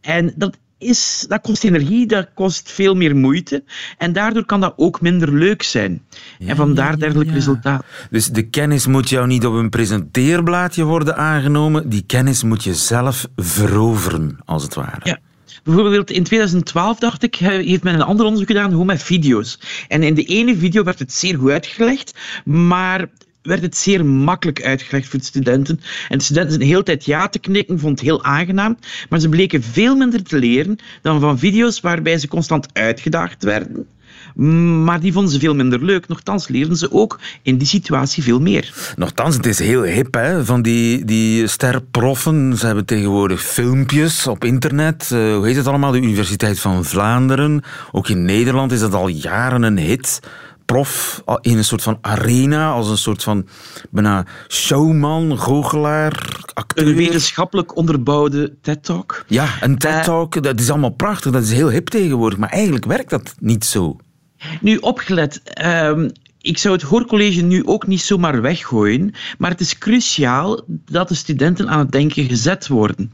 En 0.01 0.33
dat 0.37 0.57
is, 0.79 1.25
dat 1.29 1.41
kost 1.41 1.65
energie, 1.65 2.07
dat 2.07 2.29
kost 2.35 2.71
veel 2.71 2.95
meer 2.95 3.17
moeite. 3.17 3.65
En 3.99 4.13
daardoor 4.13 4.45
kan 4.45 4.61
dat 4.61 4.75
ook 4.77 5.01
minder 5.01 5.33
leuk 5.33 5.63
zijn. 5.63 6.03
en 6.39 6.57
vandaar 6.57 6.99
dergelijk 6.99 7.29
ja. 7.29 7.35
resultaat. 7.35 7.85
Dus 8.11 8.27
de 8.27 8.43
kennis 8.43 8.87
moet 8.87 9.09
jou 9.09 9.27
niet 9.27 9.47
op 9.47 9.55
een 9.55 9.69
presenteerblaadje 9.69 10.85
worden 10.85 11.17
aangenomen. 11.17 11.89
Die 11.89 12.05
kennis 12.07 12.43
moet 12.43 12.65
je 12.65 12.75
zelf 12.75 13.29
veroveren, 13.37 14.39
als 14.45 14.63
het 14.63 14.75
ware. 14.75 15.01
Ja. 15.03 15.19
Bijvoorbeeld 15.65 16.11
in 16.11 16.25
2012, 16.25 16.99
dacht 16.99 17.23
ik, 17.23 17.35
heeft 17.35 17.83
men 17.83 17.95
een 17.95 18.03
ander 18.03 18.25
onderzoek 18.25 18.49
gedaan, 18.49 18.71
gewoon 18.71 18.87
met 18.87 19.03
video's. 19.03 19.59
En 19.89 20.03
in 20.03 20.15
de 20.15 20.25
ene 20.25 20.57
video 20.57 20.85
werd 20.85 20.99
het 20.99 21.13
zeer 21.13 21.39
goed 21.39 21.51
uitgelegd, 21.51 22.15
maar 22.45 23.09
werd 23.43 23.63
het 23.63 23.77
zeer 23.77 24.07
makkelijk 24.07 24.63
uitgelegd 24.63 25.09
voor 25.09 25.19
de 25.19 25.25
studenten. 25.25 25.81
En 26.09 26.19
de 26.19 26.25
studenten 26.25 26.53
zijn 26.53 26.65
de 26.65 26.73
hele 26.73 26.83
tijd 26.83 27.05
ja 27.05 27.29
te 27.29 27.39
knikken, 27.39 27.79
vond 27.79 27.99
het 27.99 28.09
heel 28.09 28.25
aangenaam, 28.25 28.79
maar 29.09 29.21
ze 29.21 29.29
bleken 29.29 29.63
veel 29.63 29.97
minder 29.97 30.23
te 30.23 30.39
leren 30.39 30.79
dan 31.03 31.21
van 31.21 31.39
video's 31.39 31.81
waarbij 31.81 32.19
ze 32.19 32.29
constant 32.29 32.67
uitgedaagd 32.73 33.43
werden. 33.45 33.87
Maar 34.35 35.01
die 35.01 35.13
vonden 35.13 35.33
ze 35.33 35.39
veel 35.39 35.55
minder 35.55 35.85
leuk. 35.85 36.09
Nochtans 36.09 36.49
leerden 36.49 36.77
ze 36.77 36.93
ook 36.93 37.19
in 37.43 37.59
die 37.59 37.67
situatie 37.67 38.23
veel 38.23 38.41
meer. 38.41 38.95
Nochtans, 38.97 39.37
het 39.37 39.47
is 39.47 39.59
heel 39.59 39.83
hip 39.83 40.15
hè, 40.15 40.45
van 40.45 40.63
die, 40.63 41.05
die 41.05 41.47
sterproffen. 41.47 42.57
Ze 42.57 42.67
hebben 42.67 42.85
tegenwoordig 42.85 43.43
filmpjes 43.43 44.27
op 44.27 44.45
internet. 44.45 45.11
Uh, 45.13 45.35
hoe 45.37 45.47
heet 45.47 45.57
het 45.57 45.67
allemaal? 45.67 45.93
De 45.93 46.01
Universiteit 46.01 46.61
van 46.61 46.85
Vlaanderen. 46.85 47.63
Ook 47.93 48.09
in 48.09 48.25
Nederland 48.25 48.73
is 48.73 48.81
dat 48.81 48.95
al 48.95 49.09
jaren 49.09 49.63
een 49.63 49.79
hit 49.79 50.21
prof 50.65 51.23
in 51.41 51.57
een 51.57 51.65
soort 51.65 51.83
van 51.83 51.99
arena, 52.01 52.71
als 52.71 52.89
een 52.89 52.99
soort 52.99 53.23
van 53.23 53.47
bijna 53.91 54.27
showman, 54.49 55.39
goochelaar, 55.39 56.41
acteur. 56.55 56.87
Een 56.87 56.95
wetenschappelijk 56.95 57.77
onderbouwde 57.77 58.55
TED-talk. 58.63 59.25
Ja, 59.27 59.49
een 59.61 59.79
TED-talk, 59.79 60.43
dat 60.43 60.61
is 60.61 60.71
allemaal 60.71 60.91
prachtig, 60.91 61.33
dat 61.33 61.43
is 61.43 61.53
heel 61.53 61.71
hip 61.71 61.89
tegenwoordig, 61.89 62.39
maar 62.39 62.49
eigenlijk 62.49 62.85
werkt 62.85 63.11
dat 63.11 63.35
niet 63.39 63.65
zo. 63.65 63.97
Nu, 64.61 64.77
opgelet. 64.77 65.43
Um, 65.65 66.11
ik 66.43 66.59
zou 66.59 66.75
het 66.75 66.83
hoorcollege 66.83 67.41
nu 67.41 67.67
ook 67.67 67.87
niet 67.87 68.01
zomaar 68.01 68.43
weggooien, 68.43 69.15
maar 69.39 69.51
het 69.51 69.61
is 69.61 69.79
cruciaal 69.79 70.61
dat 70.67 71.09
de 71.09 71.15
studenten 71.15 71.69
aan 71.69 71.79
het 71.79 71.93
denken 71.93 72.25
gezet 72.25 72.69
worden. 72.69 73.13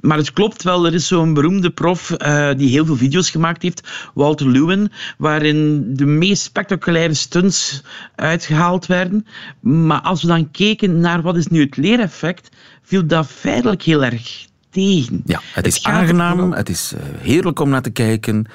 Maar 0.00 0.16
het 0.16 0.32
klopt 0.32 0.62
wel, 0.62 0.86
er 0.86 0.94
is 0.94 1.06
zo'n 1.06 1.34
beroemde 1.34 1.70
prof 1.70 2.10
uh, 2.10 2.50
die 2.56 2.70
heel 2.70 2.86
veel 2.86 2.96
video's 2.96 3.30
gemaakt 3.30 3.62
heeft, 3.62 4.10
Walter 4.14 4.48
Lewin, 4.48 4.92
waarin 5.18 5.84
de 5.94 6.06
meest 6.06 6.42
spectaculaire 6.42 7.14
stunts 7.14 7.82
uitgehaald 8.14 8.86
werden. 8.86 9.26
Maar 9.60 10.00
als 10.00 10.22
we 10.22 10.28
dan 10.28 10.50
keken 10.50 11.00
naar 11.00 11.22
wat 11.22 11.36
is 11.36 11.46
nu 11.46 11.60
het 11.60 11.76
leereffect, 11.76 12.48
viel 12.82 13.06
dat 13.06 13.26
feitelijk 13.26 13.82
heel 13.82 14.04
erg 14.04 14.46
tegen. 14.70 15.22
Ja, 15.24 15.40
het 15.52 15.66
is 15.66 15.84
aangenaam, 15.84 16.52
het 16.52 16.68
is 16.68 16.92
uh, 16.94 17.00
heerlijk 17.20 17.60
om 17.60 17.68
naar 17.68 17.82
te 17.82 17.90
kijken. 17.90 18.46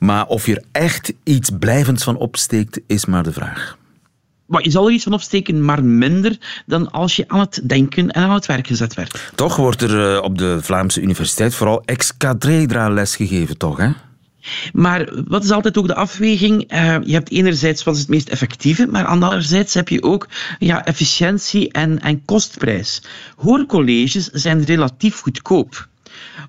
Maar 0.00 0.26
of 0.26 0.46
je 0.46 0.54
er 0.54 0.64
echt 0.72 1.12
iets 1.24 1.50
blijvends 1.58 2.04
van 2.04 2.16
opsteekt, 2.16 2.80
is 2.86 3.04
maar 3.04 3.22
de 3.22 3.32
vraag. 3.32 3.78
Maar 4.46 4.62
je 4.62 4.70
zal 4.70 4.86
er 4.86 4.92
iets 4.92 5.04
van 5.04 5.12
opsteken, 5.12 5.64
maar 5.64 5.84
minder 5.84 6.38
dan 6.66 6.90
als 6.90 7.16
je 7.16 7.24
aan 7.28 7.40
het 7.40 7.60
denken 7.64 8.10
en 8.10 8.22
aan 8.22 8.34
het 8.34 8.46
werk 8.46 8.66
gezet 8.66 8.94
werd. 8.94 9.32
Toch 9.34 9.56
wordt 9.56 9.82
er 9.82 10.14
uh, 10.14 10.22
op 10.22 10.38
de 10.38 10.58
Vlaamse 10.62 11.00
Universiteit 11.00 11.54
vooral 11.54 11.82
ex-cathedra 11.84 12.88
les 12.88 13.16
gegeven, 13.16 13.58
toch? 13.58 13.76
Hè? 13.76 13.90
Maar 14.72 15.10
wat 15.26 15.44
is 15.44 15.50
altijd 15.50 15.78
ook 15.78 15.86
de 15.86 15.94
afweging? 15.94 16.72
Uh, 16.72 16.96
je 17.04 17.12
hebt 17.12 17.30
enerzijds 17.30 17.82
wat 17.82 17.94
is 17.94 18.00
het 18.00 18.08
meest 18.08 18.28
effectieve, 18.28 18.86
maar 18.86 19.06
anderzijds 19.06 19.74
heb 19.74 19.88
je 19.88 20.02
ook 20.02 20.28
ja, 20.58 20.84
efficiëntie 20.84 21.72
en, 21.72 22.00
en 22.00 22.24
kostprijs. 22.24 23.02
Hoorcolleges 23.36 24.26
zijn 24.26 24.64
relatief 24.64 25.18
goedkoop. 25.20 25.88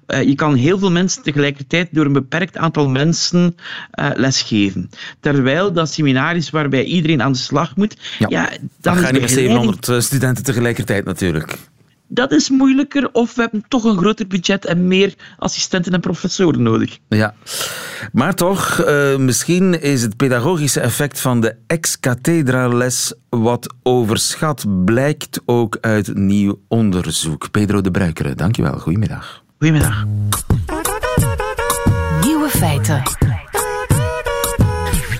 Uh, 0.07 0.23
je 0.23 0.35
kan 0.35 0.55
heel 0.55 0.79
veel 0.79 0.91
mensen 0.91 1.23
tegelijkertijd 1.23 1.89
door 1.91 2.05
een 2.05 2.13
beperkt 2.13 2.57
aantal 2.57 2.89
mensen 2.89 3.55
uh, 3.99 4.09
lesgeven. 4.15 4.89
Terwijl 5.19 5.73
dat 5.73 5.89
seminaries 5.89 6.49
waarbij 6.49 6.83
iedereen 6.83 7.21
aan 7.21 7.31
de 7.31 7.37
slag 7.37 7.75
moet, 7.75 7.97
ja, 8.19 8.27
ja 8.29 8.49
dan, 8.81 8.97
ga 8.97 9.07
je 9.07 9.13
niet 9.13 9.21
met 9.21 9.31
700 9.31 10.03
studenten 10.03 10.43
tegelijkertijd 10.43 11.05
natuurlijk. 11.05 11.57
Dat 12.13 12.31
is 12.31 12.49
moeilijker, 12.49 13.09
of 13.11 13.35
we 13.35 13.41
hebben 13.41 13.65
toch 13.67 13.83
een 13.83 13.97
groter 13.97 14.27
budget 14.27 14.65
en 14.65 14.87
meer 14.87 15.13
assistenten 15.37 15.93
en 15.93 15.99
professoren 15.99 16.61
nodig. 16.61 16.97
Ja, 17.07 17.35
maar 18.11 18.35
toch, 18.35 18.85
uh, 18.87 19.17
misschien 19.17 19.81
is 19.81 20.01
het 20.01 20.17
pedagogische 20.17 20.79
effect 20.79 21.19
van 21.19 21.41
de 21.41 21.55
ex-cathedra-les 21.67 23.13
wat 23.29 23.73
overschat, 23.83 24.65
blijkt 24.85 25.41
ook 25.45 25.77
uit 25.81 26.15
nieuw 26.15 26.59
onderzoek. 26.67 27.51
Pedro 27.51 27.81
de 27.81 27.91
Bruikere, 27.91 28.35
dankjewel. 28.35 28.79
Goedemiddag. 28.79 29.43
Goedemiddag. 29.61 30.05
Nieuwe 32.21 32.49
feiten. 32.49 33.01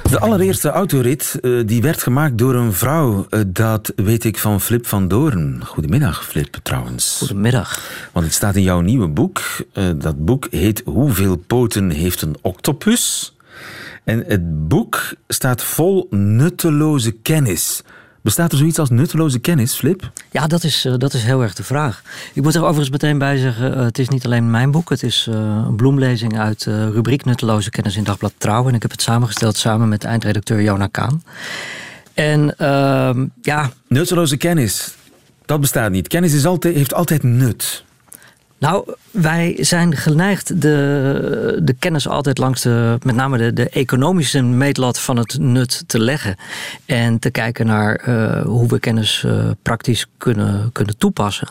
De 0.10 0.19
allereerste 0.19 0.69
autorit 0.69 1.38
uh, 1.41 1.63
die 1.65 1.81
werd 1.81 2.03
gemaakt 2.03 2.38
door 2.38 2.55
een 2.55 2.74
vrouw. 2.74 3.25
Uh, 3.29 3.41
dat 3.48 3.93
weet 3.95 4.24
ik 4.24 4.38
van 4.38 4.62
Flip 4.62 4.88
van 4.88 5.07
Doorn. 5.07 5.65
Goedemiddag, 5.65 6.25
Flip, 6.25 6.60
trouwens. 6.63 7.17
Goedemiddag. 7.17 7.79
Want 8.12 8.25
het 8.25 8.36
staat 8.36 8.55
in 8.55 8.62
jouw 8.62 8.79
nieuwe 8.79 9.07
boek. 9.07 9.41
Uh, 9.74 9.89
dat 9.95 10.25
boek 10.25 10.48
heet 10.50 10.81
Hoeveel 10.86 11.36
poten 11.36 11.89
heeft 11.89 12.21
een 12.21 12.36
octopus? 12.41 13.36
En 14.03 14.24
het 14.27 14.67
boek 14.67 15.13
staat 15.27 15.63
vol 15.63 16.07
nutteloze 16.10 17.12
kennis. 17.12 17.83
Bestaat 18.21 18.51
er 18.51 18.57
zoiets 18.57 18.79
als 18.79 18.89
nutteloze 18.89 19.39
kennis, 19.39 19.73
Flip? 19.73 20.11
Ja, 20.31 20.47
dat 20.47 20.63
is, 20.63 20.85
uh, 20.85 20.93
dat 20.97 21.13
is 21.13 21.23
heel 21.23 21.41
erg 21.41 21.53
de 21.53 21.63
vraag. 21.63 22.01
Ik 22.33 22.43
moet 22.43 22.55
er 22.55 22.61
overigens 22.61 22.89
meteen 22.89 23.17
bij 23.17 23.37
zeggen, 23.37 23.71
uh, 23.71 23.83
het 23.83 23.99
is 23.99 24.09
niet 24.09 24.25
alleen 24.25 24.51
mijn 24.51 24.71
boek. 24.71 24.89
Het 24.89 25.03
is 25.03 25.27
uh, 25.29 25.35
een 25.35 25.75
bloemlezing 25.75 26.39
uit 26.39 26.63
rubriek 26.65 27.25
Nutteloze 27.25 27.69
Kennis 27.69 27.95
in 27.95 28.03
Dagblad 28.03 28.33
Trouw. 28.37 28.67
En 28.67 28.73
ik 28.73 28.81
heb 28.81 28.91
het 28.91 29.01
samengesteld 29.01 29.57
samen 29.57 29.89
met 29.89 30.03
eindredacteur 30.03 30.61
Jona 30.61 30.87
Kaan. 30.87 31.23
En 32.13 32.57
ehm, 32.57 33.25
ja... 33.41 33.71
Nutteloze 33.87 34.37
kennis, 34.37 34.95
dat 35.45 35.61
bestaat 35.61 35.91
niet. 35.91 36.07
Kennis 36.07 36.33
is 36.33 36.45
altijd, 36.45 36.75
heeft 36.75 36.93
altijd 36.93 37.23
nut. 37.23 37.83
Nou, 38.62 38.94
wij 39.12 39.58
zijn 39.60 39.96
geneigd 39.96 40.62
de, 40.62 41.60
de 41.63 41.74
kennis 41.74 42.08
altijd 42.08 42.38
langs 42.38 42.62
de, 42.62 42.98
met 43.03 43.15
name 43.15 43.38
de, 43.38 43.53
de 43.53 43.70
economische 43.70 44.41
meetlat 44.41 45.00
van 45.00 45.18
het 45.18 45.38
nut 45.39 45.84
te 45.88 46.00
leggen. 46.00 46.36
En 46.86 47.20
te 47.20 47.30
kijken 47.30 47.65
naar 47.65 48.08
uh, 48.08 48.41
hoe 48.41 48.68
we 48.68 48.80
kennis 48.80 49.24
uh, 49.25 49.50
praktisch 49.62 50.08
kunnen, 50.18 50.72
kunnen 50.72 50.98
toepassen. 50.98 51.48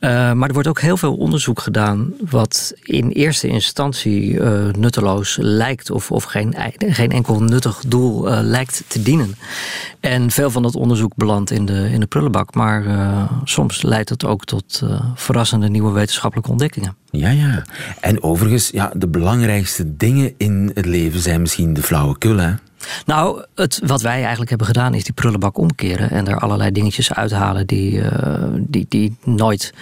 Uh, 0.00 0.32
maar 0.32 0.48
er 0.48 0.54
wordt 0.54 0.68
ook 0.68 0.80
heel 0.80 0.96
veel 0.96 1.16
onderzoek 1.16 1.60
gedaan 1.60 2.12
wat 2.30 2.74
in 2.82 3.10
eerste 3.10 3.48
instantie 3.48 4.40
nutteloos 4.72 5.38
lijkt 5.40 5.90
of, 5.90 6.10
of 6.10 6.24
geen, 6.24 6.54
geen 6.78 7.10
enkel 7.10 7.42
nuttig 7.42 7.82
doel 7.86 8.30
lijkt 8.30 8.84
te 8.86 9.02
dienen. 9.02 9.34
En 10.00 10.30
veel 10.30 10.50
van 10.50 10.62
dat 10.62 10.74
onderzoek 10.74 11.12
belandt 11.14 11.50
in 11.50 11.66
de, 11.66 11.90
in 11.90 12.00
de 12.00 12.06
prullenbak. 12.06 12.54
Maar 12.54 12.84
soms 13.44 13.82
leidt 13.82 14.08
het 14.08 14.24
ook 14.24 14.44
tot 14.44 14.82
verrassende 15.14 15.68
nieuwe 15.68 15.92
wetenschappelijke 15.92 16.37
ontdekkingen. 16.46 16.96
Ja, 17.10 17.30
ja. 17.30 17.62
En 18.00 18.22
overigens, 18.22 18.70
ja, 18.70 18.92
de 18.96 19.08
belangrijkste 19.08 19.96
dingen 19.96 20.34
in 20.36 20.70
het 20.74 20.86
leven 20.86 21.20
zijn 21.20 21.40
misschien 21.40 21.74
de 21.74 21.82
flauwekul, 21.82 22.36
hè? 22.36 22.52
Nou, 23.06 23.44
het, 23.54 23.80
wat 23.86 24.02
wij 24.02 24.20
eigenlijk 24.20 24.48
hebben 24.48 24.66
gedaan 24.66 24.94
is 24.94 25.04
die 25.04 25.12
prullenbak 25.12 25.58
omkeren 25.58 26.10
en 26.10 26.28
er 26.28 26.38
allerlei 26.38 26.72
dingetjes 26.72 27.12
uithalen 27.12 27.66
die, 27.66 27.92
uh, 27.92 28.10
die, 28.58 28.86
die 28.88 29.16
nooit 29.24 29.74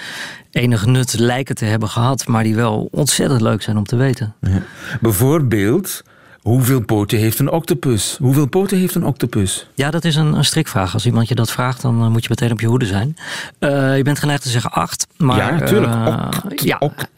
enig 0.51 0.87
nut 0.87 1.19
lijken 1.19 1.55
te 1.55 1.65
hebben 1.65 1.89
gehad, 1.89 2.27
maar 2.27 2.43
die 2.43 2.55
wel 2.55 2.89
ontzettend 2.91 3.41
leuk 3.41 3.63
zijn 3.63 3.77
om 3.77 3.85
te 3.85 3.97
weten. 3.97 4.35
Ja. 4.41 4.63
Bijvoorbeeld, 5.01 6.03
Hoeveel 6.47 6.81
poten 6.81 7.19
heeft 7.19 7.39
een 7.39 7.51
octopus? 7.51 8.17
Hoeveel 8.21 8.47
poten 8.47 8.79
heeft 8.79 8.95
een 8.95 9.05
octopus? 9.05 9.67
Ja, 9.75 9.91
dat 9.91 10.05
is 10.05 10.17
een, 10.17 10.33
een 10.33 10.45
strikvraag. 10.45 10.93
Als 10.93 11.07
iemand 11.07 11.29
je 11.29 11.35
dat 11.35 11.51
vraagt, 11.51 11.83
dan 11.83 12.03
uh, 12.03 12.09
moet 12.09 12.23
je 12.23 12.29
meteen 12.29 12.53
op 12.53 12.61
je 12.61 12.67
hoede 12.67 12.87
zijn. 12.87 13.17
Uh, 13.61 13.97
je 13.97 14.03
bent 14.03 14.19
geneigd 14.19 14.43
te 14.43 14.49
zeggen 14.49 14.71
acht. 14.71 15.07
Maar, 15.17 15.37
ja, 15.37 15.51
natuurlijk. 15.51 15.93
Uh, 15.93 16.29
ja. 16.55 16.77
Oct, 16.79 17.09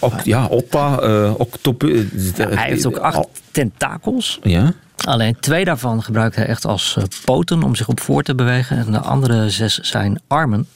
oct, 0.00 0.24
ja, 0.24 0.46
oppa, 0.46 0.94
octopus. 1.32 2.04
hij 2.36 2.68
heeft 2.68 2.86
ook 2.86 2.96
acht 2.96 3.28
tentakels. 3.50 4.38
Ja. 4.42 4.72
Alleen 5.04 5.36
twee 5.40 5.64
daarvan 5.64 6.02
gebruikt 6.02 6.36
hij 6.36 6.46
echt 6.46 6.64
als 6.64 6.96
poten 7.24 7.62
om 7.62 7.74
zich 7.74 7.88
op 7.88 8.00
voor 8.00 8.22
te 8.22 8.34
bewegen. 8.34 8.76
En 8.76 8.92
de 8.92 9.00
andere 9.00 9.50
zes 9.50 9.78
zijn 9.78 10.20
armen. 10.26 10.66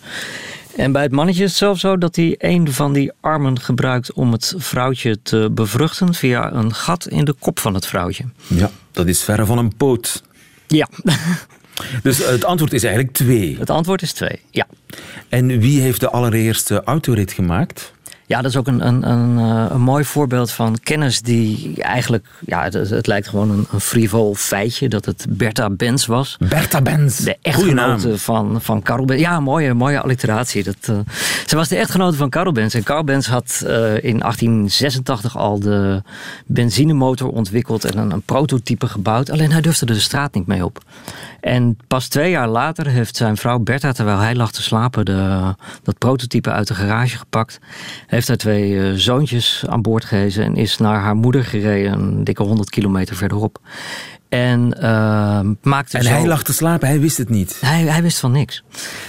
En 0.77 0.93
bij 0.93 1.03
het 1.03 1.13
mannetje 1.13 1.43
is 1.45 1.49
het 1.49 1.59
zelfs 1.59 1.81
zo 1.81 1.99
dat 1.99 2.17
hij 2.17 2.35
een 2.39 2.73
van 2.73 2.93
die 2.93 3.13
armen 3.21 3.61
gebruikt 3.61 4.13
om 4.13 4.33
het 4.33 4.55
vrouwtje 4.57 5.23
te 5.23 5.49
bevruchten 5.53 6.15
via 6.15 6.53
een 6.53 6.75
gat 6.75 7.07
in 7.09 7.25
de 7.25 7.35
kop 7.39 7.59
van 7.59 7.75
het 7.75 7.87
vrouwtje. 7.87 8.25
Ja, 8.47 8.71
dat 8.93 9.07
is 9.07 9.23
verre 9.23 9.47
van 9.47 9.59
een 9.59 9.77
poot. 9.77 10.23
Ja, 10.67 10.89
Dus 12.03 12.27
het 12.27 12.45
antwoord 12.45 12.73
is 12.73 12.83
eigenlijk 12.83 13.15
twee. 13.15 13.57
het 13.59 13.71
antwoord 13.71 14.03
is 14.03 14.13
twee. 14.13 14.41
Ja. 14.51 14.67
En 15.29 15.59
wie 15.59 15.81
heeft 15.81 16.01
de 16.01 16.11
allereerste 16.11 16.83
autorit 16.85 17.33
gemaakt? 17.33 17.93
Ja, 18.27 18.43
dat 18.43 18.51
is 18.51 18.57
ook 18.57 18.67
een, 18.67 18.87
een, 18.87 19.11
een, 19.11 19.39
eh, 19.39 19.67
een 19.71 19.81
mooi 19.81 20.05
voorbeeld 20.05 20.51
van 20.51 20.79
kennis 20.83 21.21
die 21.21 21.83
eigenlijk, 21.83 22.27
ja, 22.47 22.63
het, 22.63 22.75
het 22.75 23.07
lijkt 23.07 23.29
gewoon 23.29 23.51
een, 23.51 23.67
een 23.73 23.81
frivol 23.81 24.35
feitje 24.35 24.89
dat 24.89 25.05
het 25.05 25.27
Bertha 25.29 25.71
Benz 25.71 26.07
was. 26.07 26.37
Bertha 26.39 26.83
Benz. 26.83 27.19
De 27.19 27.37
echtgenote 27.43 28.19
van, 28.19 28.63
van 28.63 28.83
Karel 28.83 29.05
Benz. 29.05 29.21
Ja, 29.21 29.41
mooie, 29.41 29.75
mooie 29.75 30.01
alliteratie. 30.01 30.65
Dat, 30.65 30.77
eh, 30.81 30.99
ze 31.47 31.57
was 31.57 31.69
de 31.69 31.77
echtgenote 31.77 32.17
van 32.17 32.31
Karel 32.31 32.53
Benz. 32.53 32.75
En 32.75 32.83
Karel 32.83 33.05
Benz 33.05 33.29
had 33.29 33.63
eh, 33.67 34.05
in 34.05 34.19
1886 34.19 35.37
al 35.37 35.61
de 35.61 36.03
benzinemotor 36.47 37.29
ontwikkeld 37.29 37.85
en 37.85 37.99
een, 37.99 38.11
een 38.11 38.23
prototype 38.23 38.87
gebouwd. 38.87 39.31
Alleen 39.31 39.53
hij 39.53 39.61
durfde 39.61 39.87
er 39.87 39.95
de 39.95 40.01
straat 40.01 40.35
niet 40.35 40.47
mee 40.47 40.65
op. 40.65 40.83
En 41.45 41.77
pas 41.89 42.09
twee 42.09 42.31
jaar 42.31 42.49
later 42.49 42.87
heeft 42.87 43.17
zijn 43.17 43.37
vrouw 43.37 43.59
Bertha, 43.59 43.93
terwijl 43.93 44.19
hij 44.19 44.35
lag 44.35 44.53
te 44.53 44.63
slapen, 44.63 45.05
de, 45.05 45.55
dat 45.83 45.99
prototype 45.99 46.51
uit 46.51 46.69
de 46.69 46.75
garage 46.75 47.19
gepakt. 47.19 47.59
Heeft 48.07 48.29
haar 48.29 48.37
twee 48.37 48.81
eh, 48.81 48.93
zoontjes 48.95 49.65
aan 49.69 49.83
boord 49.83 50.05
gehezen 50.05 50.45
en 50.45 50.57
is 50.57 50.79
naar 50.79 51.01
haar 51.01 51.15
moeder 51.15 51.45
gereden, 51.45 51.93
een 51.93 52.25
dikke 52.25 52.43
100 52.43 52.71
kilometer 52.71 53.17
verderop. 53.17 53.59
En 54.35 54.75
uh, 54.81 55.41
maakte 55.63 55.99
En 55.99 56.05
zo... 56.05 56.11
hij 56.11 56.27
lag 56.27 56.43
te 56.43 56.53
slapen, 56.53 56.89
hij 56.89 57.01
wist 57.01 57.17
het 57.19 57.29
niet. 57.29 57.57
Hij, 57.61 57.83
hij 57.83 58.03
wist 58.03 58.19
van 58.19 58.33
niks. 58.33 58.63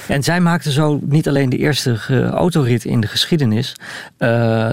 En 0.07 0.23
zij 0.23 0.39
maakte 0.39 0.71
zo 0.71 0.99
niet 1.01 1.27
alleen 1.27 1.49
de 1.49 1.57
eerste 1.57 1.97
ge- 1.97 2.23
autorit 2.25 2.85
in 2.85 2.99
de 2.99 3.07
geschiedenis. 3.07 3.75
eh, 4.17 4.29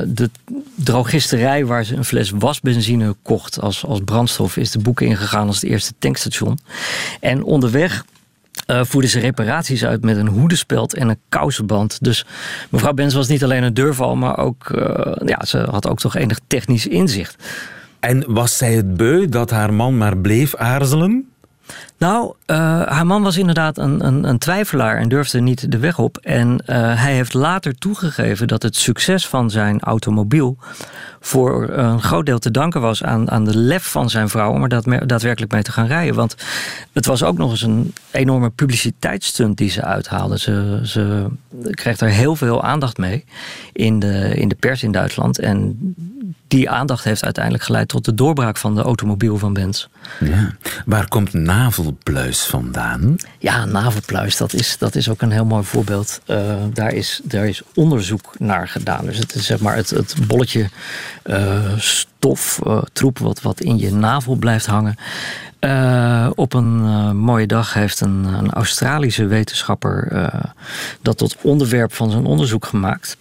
de 0.06 0.30
drogisterij 0.74 1.66
waar 1.66 1.84
ze 1.84 1.96
een 1.96 2.04
fles 2.04 2.30
wasbenzine 2.30 3.14
kocht 3.22 3.60
als, 3.60 3.84
als 3.84 4.00
brandstof... 4.04 4.56
is 4.56 4.70
de 4.70 4.78
boeken 4.78 5.06
ingegaan 5.06 5.46
als 5.46 5.60
het 5.60 5.70
eerste 5.70 5.92
tankstation. 5.98 6.58
En 7.20 7.42
onderweg 7.44 8.04
eh 8.66 8.80
voerde 8.84 9.08
ze 9.08 9.18
reparaties 9.20 9.84
uit 9.84 10.02
met 10.02 10.16
een 10.16 10.28
hoedenspeld 10.28 10.94
en 10.94 11.08
een 11.08 11.18
kousenband. 11.28 11.98
Dus 12.00 12.24
mevrouw 12.70 12.92
Benz 12.92 13.14
was 13.14 13.28
niet 13.28 13.44
alleen 13.44 13.62
een 13.62 13.74
deurval... 13.74 14.16
maar 14.16 14.38
ook, 14.38 14.70
eh, 14.70 15.28
ja, 15.28 15.44
ze 15.44 15.58
had 15.58 15.88
ook 15.88 15.98
toch 15.98 16.16
enig 16.16 16.38
technisch 16.46 16.86
inzicht. 16.86 17.36
En 18.02 18.24
was 18.32 18.56
zij 18.56 18.72
het 18.74 18.96
beu 18.96 19.28
dat 19.28 19.50
haar 19.50 19.74
man 19.74 19.98
maar 19.98 20.18
bleef 20.18 20.54
aarzelen? 20.54 21.32
Nou, 22.02 22.34
eh, 22.46 22.56
haar 22.82 23.06
man 23.06 23.22
was 23.22 23.36
inderdaad 23.36 23.78
een, 23.78 24.06
een, 24.06 24.24
een 24.24 24.38
twijfelaar 24.38 24.96
en 24.96 25.08
durfde 25.08 25.40
niet 25.40 25.70
de 25.70 25.78
weg 25.78 25.98
op. 25.98 26.16
En 26.16 26.62
eh, 26.66 26.76
hij 26.76 27.14
heeft 27.14 27.34
later 27.34 27.74
toegegeven 27.78 28.48
dat 28.48 28.62
het 28.62 28.76
succes 28.76 29.28
van 29.28 29.50
zijn 29.50 29.80
automobiel 29.80 30.56
voor 31.20 31.68
een 31.70 32.02
groot 32.02 32.26
deel 32.26 32.38
te 32.38 32.50
danken 32.50 32.80
was 32.80 33.02
aan, 33.02 33.30
aan 33.30 33.44
de 33.44 33.56
lef 33.56 33.90
van 33.90 34.10
zijn 34.10 34.28
vrouw 34.28 34.52
om 34.52 34.62
er 34.62 35.06
daadwerkelijk 35.06 35.52
mee 35.52 35.62
te 35.62 35.72
gaan 35.72 35.86
rijden. 35.86 36.14
Want 36.14 36.36
het 36.92 37.06
was 37.06 37.22
ook 37.22 37.38
nog 37.38 37.50
eens 37.50 37.62
een 37.62 37.94
enorme 38.10 38.50
publiciteitsstunt 38.50 39.56
die 39.56 39.70
ze 39.70 39.82
uithaalde. 39.82 40.38
Ze, 40.38 40.80
ze 40.84 41.26
kreeg 41.70 42.00
er 42.00 42.08
heel 42.08 42.36
veel 42.36 42.62
aandacht 42.62 42.98
mee 42.98 43.24
in 43.72 43.98
de, 43.98 44.34
in 44.34 44.48
de 44.48 44.54
pers 44.54 44.82
in 44.82 44.92
Duitsland. 44.92 45.38
En 45.38 45.78
die 46.48 46.70
aandacht 46.70 47.04
heeft 47.04 47.24
uiteindelijk 47.24 47.64
geleid 47.64 47.88
tot 47.88 48.04
de 48.04 48.14
doorbraak 48.14 48.56
van 48.56 48.74
de 48.74 48.82
automobiel 48.82 49.38
van 49.38 49.52
Benz. 49.52 49.86
Ja. 50.20 50.50
Waar 50.84 51.08
komt 51.08 51.32
navelpluis 51.92 52.42
vandaan? 52.44 53.16
Ja, 53.38 53.64
navelpluis, 53.64 54.36
dat 54.36 54.52
is, 54.52 54.78
dat 54.78 54.94
is 54.94 55.08
ook 55.08 55.22
een 55.22 55.30
heel 55.30 55.44
mooi 55.44 55.64
voorbeeld. 55.64 56.20
Eh, 56.26 56.56
daar, 56.72 56.92
is, 56.92 57.20
daar 57.24 57.46
is 57.46 57.62
onderzoek 57.74 58.34
naar 58.38 58.68
gedaan. 58.68 59.04
Dus 59.04 59.18
het 59.18 59.34
is 59.34 59.46
zeg 59.46 59.60
maar 59.60 59.76
het, 59.76 59.90
het 59.90 60.14
bolletje 60.26 60.68
eh, 61.22 61.78
stof, 61.78 62.60
eh, 62.64 62.82
troep 62.92 63.18
wat, 63.18 63.42
wat 63.42 63.60
in 63.60 63.78
je 63.78 63.92
navel 63.92 64.34
blijft 64.34 64.66
hangen. 64.66 64.96
Op 66.34 66.54
een 66.54 66.80
mooie 67.16 67.46
dag 67.46 67.74
heeft 67.74 68.00
een, 68.00 68.24
een 68.24 68.50
Australische 68.50 69.26
wetenschapper 69.26 70.30
dat 71.02 71.18
tot 71.18 71.36
onderwerp 71.42 71.92
van 71.92 72.10
zijn 72.10 72.24
onderzoek 72.24 72.66
gemaakt. 72.66 73.16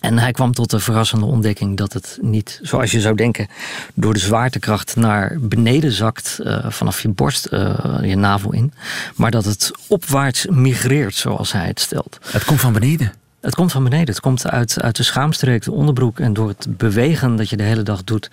En 0.00 0.18
hij 0.18 0.32
kwam 0.32 0.52
tot 0.52 0.70
de 0.70 0.80
verrassende 0.80 1.24
ontdekking 1.24 1.76
dat 1.76 1.92
het 1.92 2.18
niet, 2.20 2.58
zoals 2.62 2.90
je 2.90 3.00
zou 3.00 3.14
denken, 3.14 3.48
door 3.94 4.12
de 4.12 4.18
zwaartekracht 4.18 4.96
naar 4.96 5.36
beneden 5.40 5.92
zakt 5.92 6.38
eh, 6.38 6.66
vanaf 6.68 7.00
je 7.00 7.08
borst, 7.08 7.44
eh, 7.44 7.98
je 8.02 8.16
navel 8.16 8.52
in. 8.52 8.72
Maar 9.14 9.30
dat 9.30 9.44
het 9.44 9.70
opwaarts 9.86 10.46
migreert, 10.46 11.14
zoals 11.14 11.52
hij 11.52 11.66
het 11.66 11.80
stelt. 11.80 12.18
Het 12.30 12.44
komt 12.44 12.60
van 12.60 12.72
beneden. 12.72 13.12
Het 13.40 13.54
komt 13.54 13.72
van 13.72 13.84
beneden. 13.84 14.08
Het 14.08 14.20
komt 14.20 14.48
uit, 14.48 14.82
uit 14.82 14.96
de 14.96 15.02
schaamstreek, 15.02 15.62
de 15.62 15.72
onderbroek. 15.72 16.20
En 16.20 16.32
door 16.32 16.48
het 16.48 16.66
bewegen 16.68 17.36
dat 17.36 17.50
je 17.50 17.56
de 17.56 17.62
hele 17.62 17.82
dag 17.82 18.04
doet, 18.04 18.30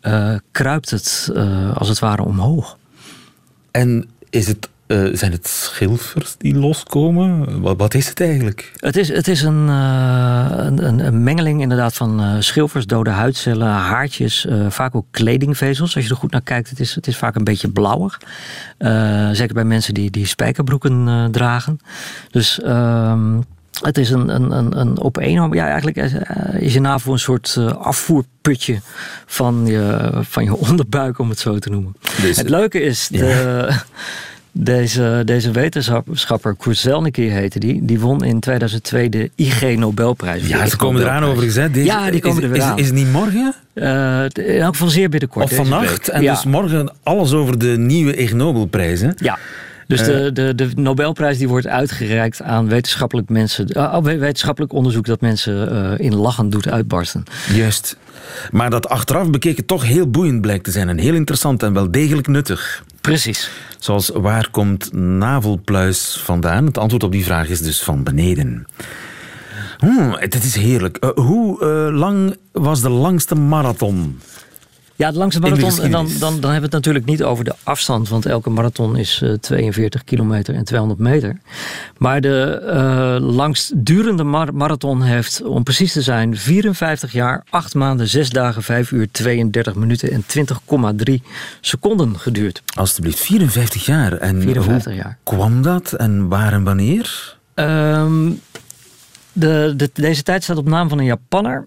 eh, 0.00 0.34
kruipt 0.50 0.90
het 0.90 1.30
als 1.74 1.88
het 1.88 1.98
ware 1.98 2.22
omhoog. 2.22 2.78
En 3.70 4.08
is 4.30 4.46
het, 4.46 4.68
eh, 4.90 5.04
zijn 5.12 5.32
het 5.32 5.48
schilfers 5.48 6.34
die 6.38 6.54
loskomen? 6.54 7.60
Wat, 7.60 7.76
wat 7.78 7.94
is 7.94 8.08
het 8.08 8.20
eigenlijk? 8.20 8.72
Het 8.76 8.96
is, 8.96 9.08
het 9.08 9.28
is 9.28 9.42
een, 9.42 9.68
eh, 9.68 10.46
een, 10.56 11.06
een- 11.06 11.22
mengeling 11.22 11.60
inderdaad 11.60 11.94
van 11.94 12.20
eh, 12.20 12.34
schilfers, 12.38 12.86
dode 12.86 13.10
huidcellen, 13.10 13.68
haartjes, 13.68 14.46
vaak 14.68 14.94
ook 14.94 15.06
kledingvezels. 15.10 15.94
Als 15.94 16.04
je 16.04 16.10
er 16.10 16.16
goed 16.16 16.30
naar 16.30 16.40
kijkt, 16.42 16.70
het 16.70 16.80
is, 16.80 16.94
het 16.94 17.06
is 17.06 17.16
vaak 17.16 17.34
een 17.34 17.44
beetje 17.44 17.68
blauwig. 17.70 18.20
Zeker 19.32 19.54
bij 19.54 19.64
mensen 19.64 19.94
die, 19.94 20.10
die 20.10 20.26
spijkerbroeken 20.26 21.28
dragen. 21.30 21.78
Dus 22.30 22.60
ehm, 22.60 23.40
het 23.82 23.98
is 23.98 24.10
een, 24.10 24.28
een, 24.34 24.50
een, 24.50 24.78
een 24.80 25.00
opeenhoop. 25.00 25.54
Ja, 25.54 25.66
eigenlijk 25.66 25.96
is, 25.96 26.12
je 26.72 26.80
navel 26.80 27.12
een 27.12 27.18
soort 27.18 27.56
afvoerputje 27.78 28.80
van 29.26 29.66
je, 29.66 30.10
van 30.20 30.44
je 30.44 30.56
onderbuik, 30.56 31.18
om 31.18 31.28
het 31.28 31.38
zo 31.38 31.58
te 31.58 31.70
noemen. 31.70 31.96
Dus- 32.22 32.36
het 32.36 32.48
leuke 32.48 32.80
is, 32.80 33.08
de, 33.08 33.68
deze, 34.52 35.22
deze 35.24 35.50
wetenschapper, 35.50 36.56
Kurt 36.56 36.76
Zelnicki 36.76 37.22
heette 37.22 37.58
die, 37.58 37.84
die 37.84 38.00
won 38.00 38.24
in 38.24 38.40
2002 38.40 39.08
de 39.08 39.30
IG 39.34 39.76
Nobelprijs. 39.76 40.46
Ja, 40.46 40.66
ze 40.66 40.76
komen 40.76 41.02
eraan 41.02 41.24
overigens. 41.24 41.56
Hè. 41.56 41.70
Deze- 41.70 41.86
Ja, 41.86 42.10
die 42.10 42.20
komen 42.20 42.38
is, 42.38 42.44
er 42.44 42.50
weer 42.50 42.58
is, 42.60 42.64
aan. 42.64 42.78
Is 42.78 42.86
het 42.86 42.94
niet 42.94 43.12
morgen? 43.12 43.54
Eh, 43.72 44.24
in 44.32 44.60
elk 44.60 44.72
geval 44.72 44.88
zeer 44.88 45.08
binnenkort. 45.08 45.44
Of 45.44 45.54
vannacht? 45.54 46.08
En 46.08 46.22
ja. 46.22 46.32
dus 46.34 46.44
morgen 46.44 46.92
alles 47.02 47.32
over 47.32 47.58
de 47.58 47.78
nieuwe 47.78 48.16
Ig 48.16 48.32
Nobelprijs. 48.32 49.00
Hè? 49.00 49.10
Ja. 49.16 49.38
Dus 49.86 50.00
Eh. 50.00 50.06
de, 50.06 50.32
de, 50.32 50.54
de 50.54 50.70
Nobelprijs 50.74 51.38
die 51.38 51.48
wordt 51.48 51.66
uitgereikt 51.66 52.42
aan 52.42 52.68
wetenschappelijk, 52.68 53.28
mensen, 53.28 53.66
eh, 53.68 53.98
wetenschappelijk 54.02 54.72
onderzoek 54.72 55.06
dat 55.06 55.20
mensen 55.20 55.98
in 55.98 56.14
lachen 56.14 56.50
doet 56.50 56.68
uitbarsten. 56.68 57.24
Juist. 57.54 57.96
Maar 58.50 58.70
dat 58.70 58.88
achteraf 58.88 59.30
bekeken 59.30 59.64
toch 59.66 59.84
heel 59.86 60.10
boeiend 60.10 60.40
blijkt 60.40 60.64
te 60.64 60.70
zijn. 60.70 60.88
En 60.88 60.98
heel 60.98 61.14
interessant 61.14 61.62
en 61.62 61.72
wel 61.72 61.90
degelijk 61.90 62.26
nuttig. 62.26 62.82
Precies. 63.00 63.50
Zoals 63.78 64.10
waar 64.14 64.50
komt 64.50 64.92
navelpluis 64.92 66.20
vandaan? 66.24 66.66
Het 66.66 66.78
antwoord 66.78 67.02
op 67.02 67.12
die 67.12 67.24
vraag 67.24 67.48
is 67.48 67.60
dus 67.60 67.82
van 67.82 68.02
beneden. 68.02 68.66
Hmm, 69.78 70.12
het 70.18 70.34
is 70.44 70.54
heerlijk. 70.54 70.96
Eh, 70.96 71.10
hoe 71.14 71.60
eh, 71.60 71.98
lang 71.98 72.36
was 72.52 72.80
de 72.80 72.90
langste 72.90 73.34
marathon? 73.34 74.20
Ja, 75.00 75.10
de 75.10 75.18
langste 75.18 75.40
marathon. 75.40 75.90
Dan, 75.90 75.90
dan, 75.90 76.18
dan 76.18 76.30
hebben 76.30 76.54
we 76.54 76.60
het 76.62 76.70
natuurlijk 76.72 77.04
niet 77.04 77.22
over 77.22 77.44
de 77.44 77.54
afstand. 77.62 78.08
Want 78.08 78.26
elke 78.26 78.50
marathon 78.50 78.96
is 78.96 79.20
eh, 79.22 79.32
42 79.32 80.04
kilometer 80.04 80.54
en 80.54 80.64
200 80.64 81.00
meter. 81.00 81.40
Maar 81.98 82.20
de 82.20 82.62
eh 82.66 83.16
langstdurende 83.20 84.22
mar- 84.24 84.54
marathon 84.54 85.02
heeft, 85.02 85.42
om 85.42 85.62
precies 85.62 85.92
te 85.92 86.02
zijn, 86.02 86.36
54 86.36 87.12
jaar, 87.12 87.44
8 87.50 87.74
maanden, 87.74 88.08
6 88.08 88.30
dagen, 88.30 88.62
5 88.62 88.90
uur, 88.90 89.08
32 89.10 89.74
minuten 89.74 90.10
en 90.10 90.24
20,3 91.08 91.14
seconden 91.60 92.18
geduurd. 92.18 92.62
Alsjeblieft, 92.74 93.18
54 93.18 93.84
jaar. 93.84 94.12
En 94.12 94.42
54 94.42 94.84
hoe 94.84 94.94
jaar. 95.02 95.18
kwam 95.22 95.62
dat 95.62 95.92
en 95.92 96.28
waar 96.28 96.52
en 96.52 96.64
wanneer? 96.64 97.36
De, 99.32 99.72
de, 99.76 99.90
deze 99.94 100.22
tijd 100.22 100.42
staat 100.42 100.56
op 100.56 100.68
naam 100.68 100.88
van 100.88 100.98
een 100.98 101.04
Japanner. 101.04 101.66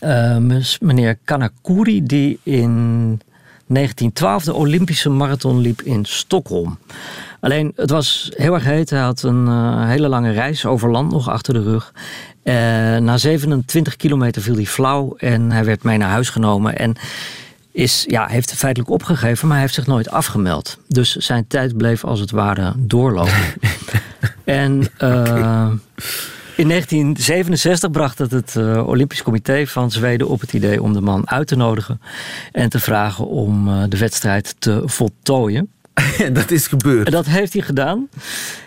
Eh, 0.00 0.36
meneer 0.80 1.18
Kanakuri, 1.24 2.02
die 2.02 2.38
in 2.42 3.20
1912 3.66 4.44
de 4.44 4.54
Olympische 4.54 5.08
marathon 5.08 5.58
liep 5.58 5.82
in 5.82 6.04
Stockholm. 6.04 6.78
Alleen, 7.40 7.72
het 7.76 7.90
was 7.90 8.30
heel 8.36 8.54
erg 8.54 8.64
heet. 8.64 8.90
Hij 8.90 9.00
had 9.00 9.22
een 9.22 9.46
eh, 9.46 9.88
hele 9.88 10.08
lange 10.08 10.30
reis 10.30 10.66
over 10.66 10.90
land 10.90 11.10
nog 11.12 11.28
achter 11.28 11.54
de 11.54 11.62
rug. 11.62 11.92
Eh, 12.42 12.54
na 12.96 13.16
27 13.16 13.96
kilometer 13.96 14.42
viel 14.42 14.54
hij 14.54 14.66
flauw 14.66 15.14
en 15.16 15.50
hij 15.50 15.64
werd 15.64 15.82
mee 15.82 15.98
naar 15.98 16.10
huis 16.10 16.30
genomen. 16.30 16.78
En 16.78 16.94
is, 17.72 18.04
ja, 18.08 18.26
heeft 18.26 18.52
feitelijk 18.52 18.92
opgegeven, 18.92 19.46
maar 19.46 19.56
hij 19.56 19.64
heeft 19.64 19.74
zich 19.74 19.86
nooit 19.86 20.10
afgemeld. 20.10 20.78
Dus 20.88 21.16
zijn 21.16 21.46
tijd 21.46 21.76
bleef 21.76 22.04
als 22.04 22.20
het 22.20 22.30
ware 22.30 22.72
doorlopen. 22.76 23.32
En 24.44 24.88
in 26.56 26.68
1967 26.68 27.90
bracht 27.90 28.18
het 28.18 28.30
het 28.30 28.56
eh, 28.56 28.88
Olympisch 28.88 29.22
Comité 29.22 29.66
van 29.66 29.90
Zweden 29.90 30.28
op 30.28 30.40
het 30.40 30.52
idee 30.52 30.82
om 30.82 30.92
de 30.92 31.00
man 31.00 31.30
uit 31.30 31.46
te 31.46 31.56
nodigen 31.56 32.00
en 32.52 32.68
te 32.68 32.80
vragen 32.80 33.26
om 33.26 33.68
eh, 33.68 33.82
de 33.88 33.98
wedstrijd 33.98 34.54
te 34.58 34.82
voltooien. 34.84 35.70
En 36.18 36.32
dat 36.40 36.50
is 36.50 36.66
gebeurd. 36.66 37.06
En 37.06 37.12
dat 37.12 37.26
heeft 37.26 37.52
hij 37.52 37.62
gedaan. 37.62 38.08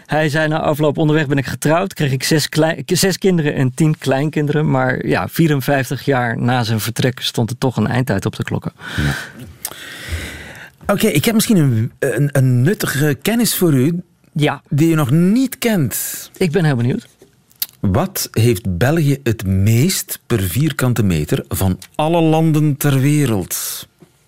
Hij 0.06 0.30
zei 0.30 0.48
na 0.48 0.60
afloop 0.60 0.98
onderweg 0.98 1.28
ben 1.28 1.38
ik 1.38 1.46
getrouwd, 1.46 1.94
kreeg 1.94 2.12
ik 2.12 2.24
zes, 2.24 2.48
zes 2.86 3.18
kinderen 3.18 3.54
en 3.54 3.74
tien 3.74 3.98
kleinkinderen. 3.98 4.72
Maar 4.72 5.08
ja, 5.08 5.28
54 5.28 6.06
jaar 6.06 6.38
na 6.38 6.64
zijn 6.64 6.80
vertrek 6.80 7.20
stond 7.20 7.50
er 7.50 7.58
toch 7.58 7.78
een 7.78 7.88
eindtijd 7.88 8.26
op 8.26 8.36
de 8.36 8.44
klokken. 8.44 8.72
Oké, 10.88 11.08
ik 11.08 11.26
heb 11.26 11.34
misschien 11.34 11.58
een, 11.58 11.92
een, 12.00 12.30
een 12.32 12.62
nuttige 12.62 13.18
kennis 13.22 13.56
voor 13.56 13.74
u 13.74 14.02
Ja, 14.34 14.62
die 14.70 14.90
je 14.90 14.96
nog 14.96 15.12
niet 15.12 15.58
kent. 15.58 16.30
ik 16.38 16.52
ben 16.52 16.66
heel 16.66 16.76
benieuwd. 16.76 17.08
Wat 17.80 18.28
heeft 18.32 18.78
België 18.78 19.20
het 19.24 19.46
meest 19.46 20.20
per 20.26 20.40
vierkante 20.40 21.04
meter 21.04 21.46
van 21.48 21.80
alle 21.96 22.22
landen 22.22 22.78
ter 22.78 23.00
wereld? 23.00 23.88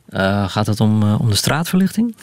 Eh, 0.09 0.49
gaat 0.49 0.67
het 0.67 0.79
om, 0.79 1.03
eh, 1.03 1.21
om 1.21 1.29
de 1.29 1.35
straatverlichting? 1.35 2.15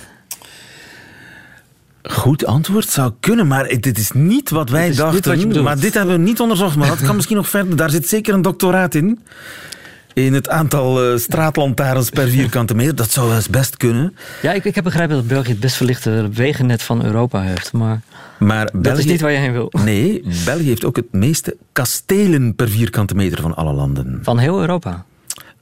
Goed 2.02 2.46
antwoord 2.46 2.88
zou 2.88 3.12
kunnen, 3.20 3.46
maar 3.46 3.68
dit 3.80 3.98
is 3.98 4.12
niet 4.12 4.50
wat 4.50 4.70
wij 4.70 4.92
dachten. 4.94 5.52
wat 5.52 5.62
maar 5.62 5.80
dit 5.80 5.94
hebben 5.94 6.14
we 6.16 6.22
niet 6.22 6.40
onderzocht, 6.40 6.76
maar 6.76 6.88
dat 6.88 7.02
kan 7.02 7.14
misschien 7.16 7.36
nog 7.36 7.48
verder. 7.48 7.76
Daar 7.76 7.90
zit 7.90 8.08
zeker 8.08 8.34
een 8.34 8.42
doctoraat 8.42 8.94
in. 8.94 9.20
In 10.18 10.34
het 10.34 10.48
aantal 10.48 11.02
eh, 11.02 11.18
straatlantaarns 11.18 12.10
per 12.10 12.28
vierkante 12.28 12.74
meter. 12.74 12.94
Dat 12.94 13.10
zou 13.10 13.34
eens 13.34 13.48
best 13.48 13.76
kunnen. 13.76 14.16
Ja, 14.42 14.52
ik, 14.52 14.64
ik 14.64 14.74
heb 14.74 14.84
begrepen 14.84 15.16
dat 15.16 15.26
België 15.26 15.50
het 15.50 15.60
best 15.60 15.76
verlichte 15.76 16.28
wegennet 16.32 16.82
van 16.82 17.04
Europa 17.04 17.42
heeft. 17.42 17.72
Maar 17.72 18.00
Maar 18.38 18.64
dat 18.64 18.82
België... 18.82 18.98
is 18.98 19.04
niet 19.04 19.20
waar 19.20 19.32
je 19.32 19.38
heen 19.38 19.52
wil. 19.52 19.72
Nee, 19.84 20.22
België 20.44 20.66
heeft 20.66 20.84
ook 20.84 20.96
het 20.96 21.12
meeste 21.12 21.56
kastelen 21.72 22.54
per 22.54 22.68
vierkante 22.68 23.14
meter 23.14 23.40
van 23.42 23.54
alle 23.54 23.72
landen. 23.72 24.18
Van 24.22 24.38
heel 24.38 24.60
Europa. 24.60 25.04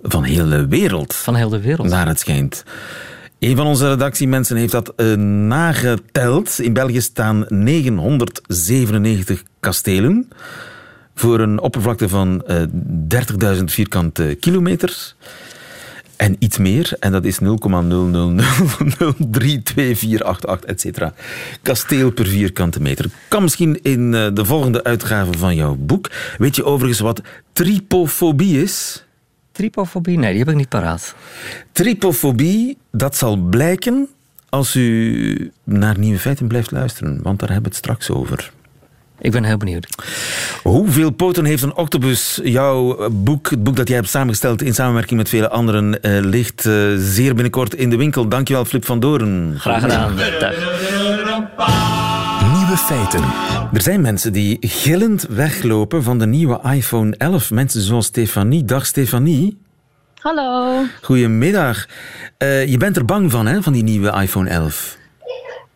Van 0.02 0.24
heel 0.24 0.48
de 0.48 0.66
wereld. 0.66 1.14
Van 1.14 1.34
heel 1.34 1.48
de 1.48 1.60
wereld. 1.60 1.88
Naar 1.88 2.06
het 2.06 2.18
schijnt. 2.18 2.64
Een 3.38 3.56
van 3.56 3.66
onze 3.66 3.88
redactiemensen 3.88 4.56
heeft 4.56 4.72
dat 4.72 4.92
eh, 4.96 5.14
nageteld. 5.14 6.58
In 6.58 6.72
België 6.72 7.00
staan 7.00 7.44
997 7.48 9.42
kastelen. 9.60 10.28
Voor 11.18 11.40
een 11.40 11.60
oppervlakte 11.60 12.08
van 12.08 12.42
eh 12.46 12.62
30.000 13.56 13.64
vierkante 13.64 14.36
kilometer. 14.40 15.14
En 16.16 16.36
iets 16.38 16.58
meer. 16.58 16.96
En 17.00 17.12
dat 17.12 17.24
is 17.24 17.38
0,000032488, 17.40 17.46
et 20.66 20.80
cetera. 20.80 21.14
Kasteel 21.62 22.10
per 22.10 22.26
vierkante 22.26 22.80
meter. 22.80 23.06
Kan 23.28 23.42
misschien 23.42 23.82
in 23.82 24.14
eh, 24.14 24.26
de 24.34 24.44
volgende 24.44 24.84
uitgave 24.84 25.38
van 25.38 25.54
jouw 25.54 25.74
boek. 25.74 26.10
Weet 26.38 26.56
je 26.56 26.64
overigens 26.64 27.00
wat 27.00 27.20
tripofobie 27.52 28.62
is? 28.62 29.04
Tripofobie? 29.52 30.18
Nee, 30.18 30.30
die 30.30 30.38
heb 30.38 30.48
ik 30.48 30.54
niet 30.54 30.68
paraat. 30.68 31.14
Tripofobie, 31.72 32.76
dat 32.90 33.16
zal 33.16 33.36
blijken 33.36 34.08
als 34.48 34.76
u 34.76 35.52
naar 35.64 35.98
Nieuwe 35.98 36.18
Feiten 36.18 36.48
blijft 36.48 36.70
luisteren, 36.70 37.22
want 37.22 37.38
daar 37.38 37.50
hebben 37.50 37.70
we 37.70 37.76
het 37.76 37.84
straks 37.84 38.10
over. 38.10 38.52
Ik 39.18 39.30
ben 39.30 39.44
heel 39.44 39.56
benieuwd. 39.56 39.88
Hoeveel 40.62 41.10
poten 41.10 41.44
heeft 41.44 41.62
een 41.62 41.76
octopus? 41.76 42.40
Jouw 42.44 43.08
boek, 43.10 43.50
het 43.50 43.62
boek 43.64 43.76
dat 43.76 43.88
jij 43.88 43.96
hebt 43.96 44.08
samengesteld 44.08 44.62
in 44.62 44.74
samenwerking 44.74 45.18
met 45.18 45.28
vele 45.28 45.48
anderen, 45.48 46.02
eh, 46.02 46.18
ligt 46.20 46.66
eh, 46.66 46.74
zeer 46.96 47.34
binnenkort 47.34 47.74
in 47.74 47.90
de 47.90 47.96
winkel. 47.96 48.28
Dankjewel, 48.28 48.64
Flip 48.64 48.84
van 48.84 49.00
Doren. 49.00 49.54
Graag 49.58 49.80
gedaan. 49.80 50.16
Dag. 50.16 50.54
Nieuwe 52.56 52.76
feiten. 52.76 53.22
Er 53.72 53.82
zijn 53.82 54.00
mensen 54.00 54.32
die 54.32 54.56
gillend 54.60 55.26
weglopen 55.28 56.02
van 56.02 56.18
de 56.18 56.26
nieuwe 56.26 56.60
iPhone 56.72 57.14
11. 57.16 57.50
Mensen 57.50 57.80
zoals 57.80 58.06
Stefanie. 58.06 58.64
Dag 58.64 58.86
Stefanie. 58.86 59.58
Hallo. 60.18 60.82
Goedemiddag. 61.02 61.86
Eh, 62.38 62.66
je 62.66 62.76
bent 62.76 62.96
er 62.96 63.04
bang 63.04 63.30
van, 63.30 63.46
hè, 63.46 63.62
van 63.62 63.72
die 63.72 63.82
nieuwe 63.82 64.20
iPhone 64.20 64.48
11? 64.48 64.96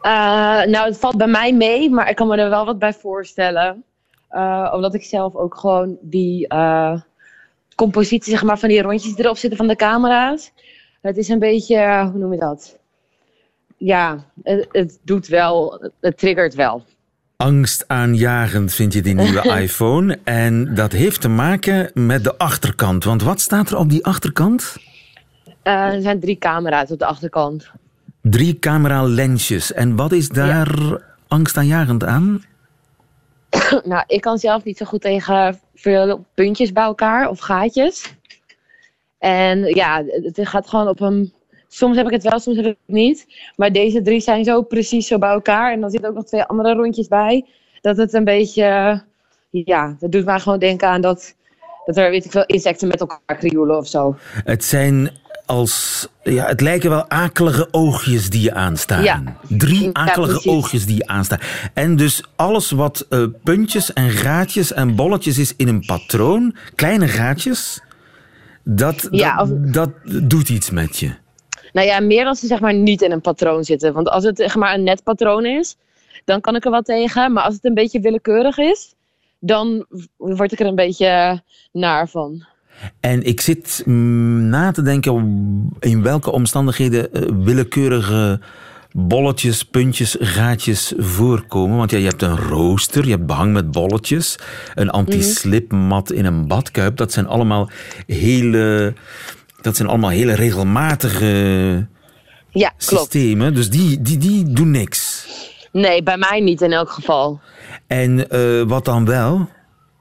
Eh, 0.01 0.13
nou, 0.65 0.87
het 0.89 0.99
valt 0.99 1.17
bij 1.17 1.27
mij 1.27 1.55
mee, 1.55 1.91
maar 1.91 2.11
ik 2.11 2.17
kan 2.17 2.29
me 2.29 2.37
er 2.37 2.51
wel 2.51 2.65
wat 2.65 2.79
bij 2.79 2.93
voorstellen. 2.93 3.85
Eh, 4.29 4.73
omdat 4.75 4.95
ik 4.95 5.05
zelf 5.05 5.35
ook 5.35 5.57
gewoon 5.57 5.97
die 6.01 6.49
eh, 6.49 7.01
compositie 7.75 8.33
zeg 8.33 8.43
maar, 8.43 8.59
van 8.59 8.69
die 8.69 8.83
rondjes 8.83 9.17
erop 9.17 9.37
zitten 9.37 9.59
van 9.59 9.69
de 9.69 9.77
camera's. 9.77 10.53
Het 11.01 11.17
is 11.17 11.29
een 11.29 11.39
beetje, 11.39 12.09
hoe 12.11 12.19
noem 12.19 12.33
je 12.33 12.39
dat? 12.39 12.79
Ja, 13.77 14.25
het, 14.43 14.69
het 14.73 14.99
doet 15.03 15.27
wel, 15.27 15.83
het 16.01 16.19
triggert 16.19 16.55
wel. 16.55 16.85
angstaanjagend 17.37 18.75
vind 18.75 18.93
je 18.93 19.03
die 19.03 19.15
nieuwe 19.15 19.43
iPhone. 19.63 20.19
En 20.25 20.75
dat 20.75 20.93
heeft 20.93 21.21
te 21.21 21.29
maken 21.29 21.91
met 21.95 22.25
de 22.25 22.39
achterkant. 22.39 23.05
Want 23.05 23.23
wat 23.23 23.41
staat 23.41 23.71
er 23.71 23.77
op 23.77 23.91
die 23.91 24.05
achterkant? 24.05 24.77
Er 25.63 26.01
zijn 26.01 26.21
drie 26.21 26.39
camera's 26.39 26.91
op 26.91 26.99
de 26.99 27.07
achterkant. 27.07 27.71
Drie 28.23 28.59
camera-lensjes. 28.59 29.73
En 29.73 29.97
wat 29.97 30.13
is 30.13 30.29
daar 30.29 30.69
angstaanjagend 31.29 32.05
aan? 32.05 32.45
nou, 33.85 34.05
ik 34.07 34.21
kan 34.21 34.39
zelf 34.39 34.65
niet 34.65 34.77
zo 34.77 34.85
goed 34.85 35.01
tegen 35.01 35.61
veel 35.75 36.25
puntjes 36.35 36.73
bij 36.73 36.83
elkaar 36.83 37.29
of 37.29 37.39
gaatjes. 37.39 38.15
En 39.19 39.65
ja, 39.65 40.05
het 40.07 40.49
gaat 40.49 40.69
gewoon 40.69 40.89
op 40.89 41.01
een. 41.01 41.33
Soms 41.69 41.97
heb 41.97 42.07
ik 42.07 42.13
het 42.13 42.23
wel, 42.23 42.39
soms 42.39 42.57
heb 42.57 42.67
ik 42.67 42.77
het 42.87 42.97
niet. 42.97 43.27
Maar 43.57 43.73
deze 43.73 44.03
drie 44.03 44.21
zijn 44.21 44.45
zo 44.45 44.63
precies 44.63 45.07
zo 45.07 45.19
bij 45.19 45.31
elkaar. 45.31 45.73
En 45.73 45.81
dan 45.81 45.91
zitten 45.91 46.09
ook 46.09 46.17
nog 46.17 46.25
twee 46.25 46.43
andere 46.43 46.75
rondjes 46.75 47.09
bij. 47.09 47.47
Dat 47.81 47.97
het 47.97 48.13
een 48.13 48.25
beetje. 48.25 49.03
Ja, 49.51 49.97
dat 49.99 50.13
doet 50.13 50.25
mij 50.25 50.41
gewoon 50.41 50.59
denken 50.59 50.89
aan 50.89 51.01
dat. 51.01 51.35
Dat 51.85 51.97
er, 51.97 52.11
weet 52.11 52.25
ik 52.25 52.31
veel, 52.31 52.45
insecten 52.47 52.89
met 52.89 53.01
elkaar 53.01 53.37
krioelen 53.37 53.77
of 53.77 53.87
zo. 53.87 54.17
Het 54.45 54.65
zijn 54.65 55.11
als... 55.51 56.07
Ja, 56.23 56.47
het 56.47 56.61
lijken 56.61 56.91
wel 56.91 57.09
akelige 57.11 57.69
oogjes 57.71 58.31
die 58.31 58.43
je 58.43 58.55
aanstaan. 58.55 59.03
Ja. 59.03 59.23
Drie 59.49 59.91
akelige 59.93 60.49
oogjes 60.51 60.87
die 60.87 60.97
je 60.97 61.07
aanstaan. 61.07 61.39
En 61.75 61.97
dus 61.97 62.23
alles 62.37 62.71
wat 62.71 63.07
eh, 63.09 63.25
puntjes 63.45 63.93
en 63.93 64.11
gaatjes 64.11 64.73
en 64.73 64.95
bolletjes 64.95 65.39
is 65.39 65.57
in 65.57 65.69
een 65.69 65.85
patroon, 65.87 66.57
kleine 66.75 67.09
gaatjes, 67.09 67.81
dat, 68.65 69.09
Ja, 69.11 69.37
dat, 69.37 69.51
of- 69.51 69.71
dat 69.73 69.91
doet 70.23 70.49
iets 70.49 70.71
met 70.71 70.97
je. 70.99 71.11
Nou 71.73 71.87
ja, 71.87 72.01
meer 72.01 72.27
als 72.27 72.41
ze 72.41 72.47
zeg 72.47 72.61
maar 72.61 72.75
niet 72.75 73.03
in 73.03 73.13
een 73.13 73.21
patroon 73.21 73.65
zitten. 73.65 73.93
Want 73.93 74.09
als 74.09 74.25
het 74.25 74.37
zeg 74.37 74.55
maar 74.57 74.75
een 74.75 74.83
net 74.85 75.03
patroon 75.03 75.45
is, 75.47 75.77
dan 76.25 76.41
kan 76.41 76.57
ik 76.57 76.65
er 76.65 76.71
wat 76.71 76.85
tegen. 76.85 77.33
Maar 77.33 77.45
als 77.45 77.55
het 77.55 77.65
een 77.65 77.75
beetje 77.75 78.01
willekeurig 78.01 78.59
is, 78.59 78.95
dan 79.39 79.87
word 80.17 80.53
ik 80.53 80.61
er 80.61 80.67
een 80.67 80.75
beetje 80.75 81.43
naar 81.73 82.09
van. 82.09 82.45
En 83.01 83.23
ik 83.23 83.41
zit 83.41 83.83
mm, 83.87 84.49
na 84.49 84.71
te 84.73 84.83
denken 84.83 85.13
in 85.81 86.03
welke 86.03 86.31
omstandigheden 86.31 87.13
eh, 87.13 87.23
willekeurige 87.45 88.41
bolletjes, 88.93 89.65
puntjes, 89.65 90.17
gaatjes 90.21 90.93
voorkomen. 90.97 91.77
Want 91.77 91.91
ja, 91.91 91.99
je 91.99 92.07
hebt 92.07 92.23
een 92.23 92.37
rooster, 92.37 93.05
je 93.05 93.11
hebt 93.11 93.27
behang 93.27 93.53
met 93.53 93.71
bolletjes, 93.71 94.39
een 94.75 94.91
anti-slipmat 94.91 96.13
in 96.13 96.25
een 96.25 96.47
badkuip. 96.47 96.97
Dat 96.97 97.13
zijn 97.13 97.27
allemaal 97.27 97.71
hele, 98.07 98.95
dat 99.61 99.77
zijn 99.77 99.89
allemaal 99.89 100.11
hele 100.11 100.35
regelmatige 100.35 101.27
Ja, 102.51 102.73
klopt. 102.77 103.13
systemen. 103.13 103.55
Dus 103.55 103.71
die, 103.71 104.03
die, 104.03 104.19
die 104.19 104.53
doen 104.53 104.71
niks. 104.71 105.27
Nee, 105.73 106.03
bij 106.03 106.17
mij 106.17 106.41
niet 106.41 106.61
in 106.61 106.73
elk 106.73 106.91
geval. 106.91 107.41
En 107.87 108.31
eh, 108.31 108.63
wat 108.63 108.85
dan 108.85 109.05
wel? 109.05 109.49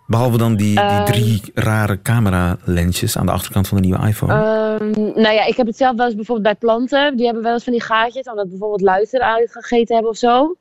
Behalve 0.09 0.37
dan 0.37 0.55
die, 0.55 0.67
die 0.75 0.79
Ehm. 0.79 1.05
drie 1.05 1.41
rare 1.53 2.01
camera-lensjes 2.01 3.17
aan 3.17 3.25
de 3.25 3.31
achterkant 3.31 3.67
van 3.67 3.77
de 3.81 3.83
nieuwe 3.87 4.07
iPhone. 4.07 4.33
Ehm, 4.33 4.91
nou 5.21 5.33
ja, 5.33 5.45
ik 5.45 5.55
heb 5.57 5.67
het 5.67 5.77
zelf 5.77 5.95
wel 5.95 6.05
eens 6.05 6.15
bijvoorbeeld 6.15 6.47
bij 6.47 6.55
planten. 6.55 7.15
Die 7.15 7.25
hebben 7.25 7.43
wel 7.43 7.53
eens 7.53 7.63
van 7.63 7.73
die 7.73 7.81
gaatjes, 7.81 8.25
omdat 8.29 8.49
bijvoorbeeld 8.49 8.81
luister 8.81 9.19
uitgegeten 9.21 9.93
hebben 9.93 10.11
of 10.11 10.17
zo. 10.17 10.55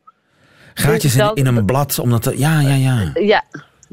Gaatjes 0.75 1.13
in, 1.13 1.19
dat- 1.21 1.37
in 1.39 1.47
een 1.47 1.65
blad, 1.65 1.99
omdat... 1.99 2.33
Ja, 2.37 2.61
ja, 2.61 2.75
ja. 2.75 3.11
Ja, 3.15 3.45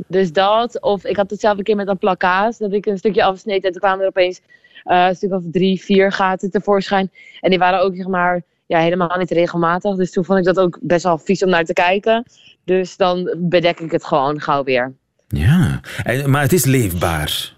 dus 0.07 0.31
dat. 0.33 0.81
Of 0.81 1.05
ik 1.05 1.15
had 1.15 1.29
het 1.29 1.39
zelf 1.39 1.57
een 1.57 1.63
keer 1.63 1.75
met 1.75 1.87
een 1.87 1.97
plakkaat. 1.97 2.59
Dat 2.59 2.73
ik 2.73 2.85
een 2.85 2.97
stukje 2.97 3.23
afsneed 3.23 3.63
en 3.63 3.71
toen 3.71 3.81
kwamen 3.81 4.01
er 4.01 4.07
opeens 4.07 4.41
eh, 4.83 5.05
een 5.07 5.15
stuk 5.15 5.31
of 5.33 5.43
drie, 5.51 5.81
vier 5.81 6.11
gaten 6.11 6.51
tevoorschijn. 6.51 7.11
En 7.39 7.49
die 7.49 7.59
waren 7.59 7.81
ook 7.81 7.95
zeg 7.95 8.07
maar 8.07 8.41
ja, 8.65 8.79
helemaal 8.79 9.17
niet 9.17 9.31
regelmatig. 9.31 9.95
Dus 9.95 10.11
toen 10.11 10.25
vond 10.25 10.39
ik 10.39 10.45
dat 10.45 10.59
ook 10.59 10.77
best 10.81 11.03
wel 11.03 11.17
vies 11.17 11.43
om 11.43 11.49
naar 11.49 11.63
te 11.63 11.73
kijken. 11.73 12.23
Dus 12.65 12.97
dan 12.97 13.35
bedek 13.37 13.79
ik 13.79 13.91
het 13.91 14.05
gewoon 14.05 14.41
gauw 14.41 14.63
weer. 14.63 14.93
Ja, 15.37 15.79
en, 16.03 16.29
maar 16.29 16.41
het 16.41 16.53
is 16.53 16.65
leefbaar. 16.65 17.53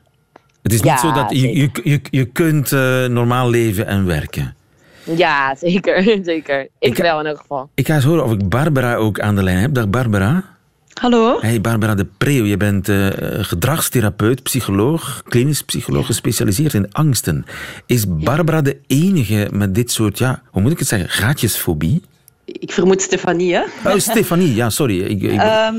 Het 0.63 0.73
is 0.73 0.79
Ja, 0.79 0.91
niet 0.91 0.99
zo 0.99 1.11
dat 1.11 1.29
je, 1.29 1.57
je, 1.57 1.69
je, 1.83 1.99
je 2.09 2.25
kunt 2.25 2.71
eh, 2.71 3.05
normaal 3.05 3.49
leven 3.49 3.87
en 3.87 4.05
werken. 4.05 4.55
Ja, 5.03 5.55
zeker. 5.61 6.03
zeker. 6.23 6.61
Ik, 6.61 6.69
Ik- 6.79 6.97
wel 6.97 7.19
in 7.19 7.25
elk 7.25 7.37
geval. 7.37 7.69
Ik 7.75 7.87
ga 7.87 7.95
eens 7.95 8.03
horen 8.03 8.23
of 8.23 8.31
ik 8.31 8.49
Barbara 8.49 8.95
ook 8.95 9.19
aan 9.19 9.35
de 9.35 9.43
lijn 9.43 9.57
heb. 9.57 9.73
Dag 9.73 9.89
Barbara. 9.89 10.55
Hallo? 11.01 11.37
Hey 11.41 11.61
Barbara 11.61 11.95
de 11.95 12.05
Preeuw, 12.17 12.45
je 12.45 12.57
bent 12.57 12.89
eh, 12.89 13.07
gedragstherapeut, 13.41 14.43
psycholoog, 14.43 15.21
klinisch 15.27 15.61
psycholoog 15.63 16.05
gespecialiseerd 16.05 16.73
in 16.73 16.91
angsten. 16.93 17.45
Is 17.85 18.05
Barbara 18.07 18.61
de 18.61 18.77
enige 18.87 19.47
met 19.51 19.75
dit 19.75 19.91
soort, 19.91 20.17
ja, 20.17 20.41
hoe 20.51 20.61
moet 20.61 20.71
ik 20.71 20.79
het 20.79 20.87
zeggen, 20.87 21.09
gaatjesfobie? 21.09 22.01
Ik 22.45 22.71
vermoed 22.71 23.01
Stefanie, 23.01 23.53
hè? 23.53 23.61
Oh, 23.85 23.97
Stefanie, 23.97 24.55
ja, 24.55 24.69
sorry. 24.69 25.01
Ik, 25.01 25.21
ik, 25.21 25.39
Ehm, 25.39 25.75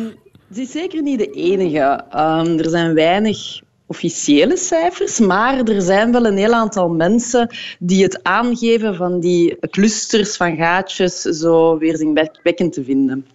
ze 0.55 0.61
is 0.61 0.71
zeker 0.71 1.03
niet 1.03 1.19
de 1.19 1.31
enige. 1.31 2.05
Ehm, 2.11 2.59
er 2.59 2.71
zijn 2.71 2.95
weinig 2.95 3.61
officiële 3.87 4.57
cijfers, 4.57 5.19
maar 5.19 5.59
er 5.59 5.83
zijn 5.83 6.13
wel 6.13 6.27
een 6.27 6.37
heel 6.37 6.53
aantal 6.53 6.89
mensen 6.89 7.51
die 7.79 8.03
het 8.03 8.23
aangeven 8.23 8.95
van 8.95 9.21
die 9.21 9.59
clusters 9.71 10.37
van 10.37 10.57
gaatjes 10.57 11.21
zo 11.21 11.79
weerzinwekkend 11.79 12.73
te 12.73 12.85
vinden. 12.85 13.27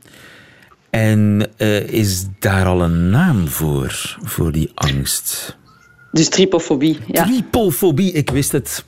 En 0.89 1.47
uh, 1.57 1.89
is 1.89 2.25
daar 2.39 2.65
al 2.65 2.81
een 2.81 3.09
naam 3.09 3.47
voor, 3.47 4.17
voor 4.23 4.51
die 4.51 4.71
angst? 4.73 5.57
Dus 6.13 6.29
tripofobie. 6.29 6.97
Ja. 7.07 7.23
Tripofobie, 7.23 8.11
ik 8.11 8.29
wist 8.29 8.51
het. 8.51 8.85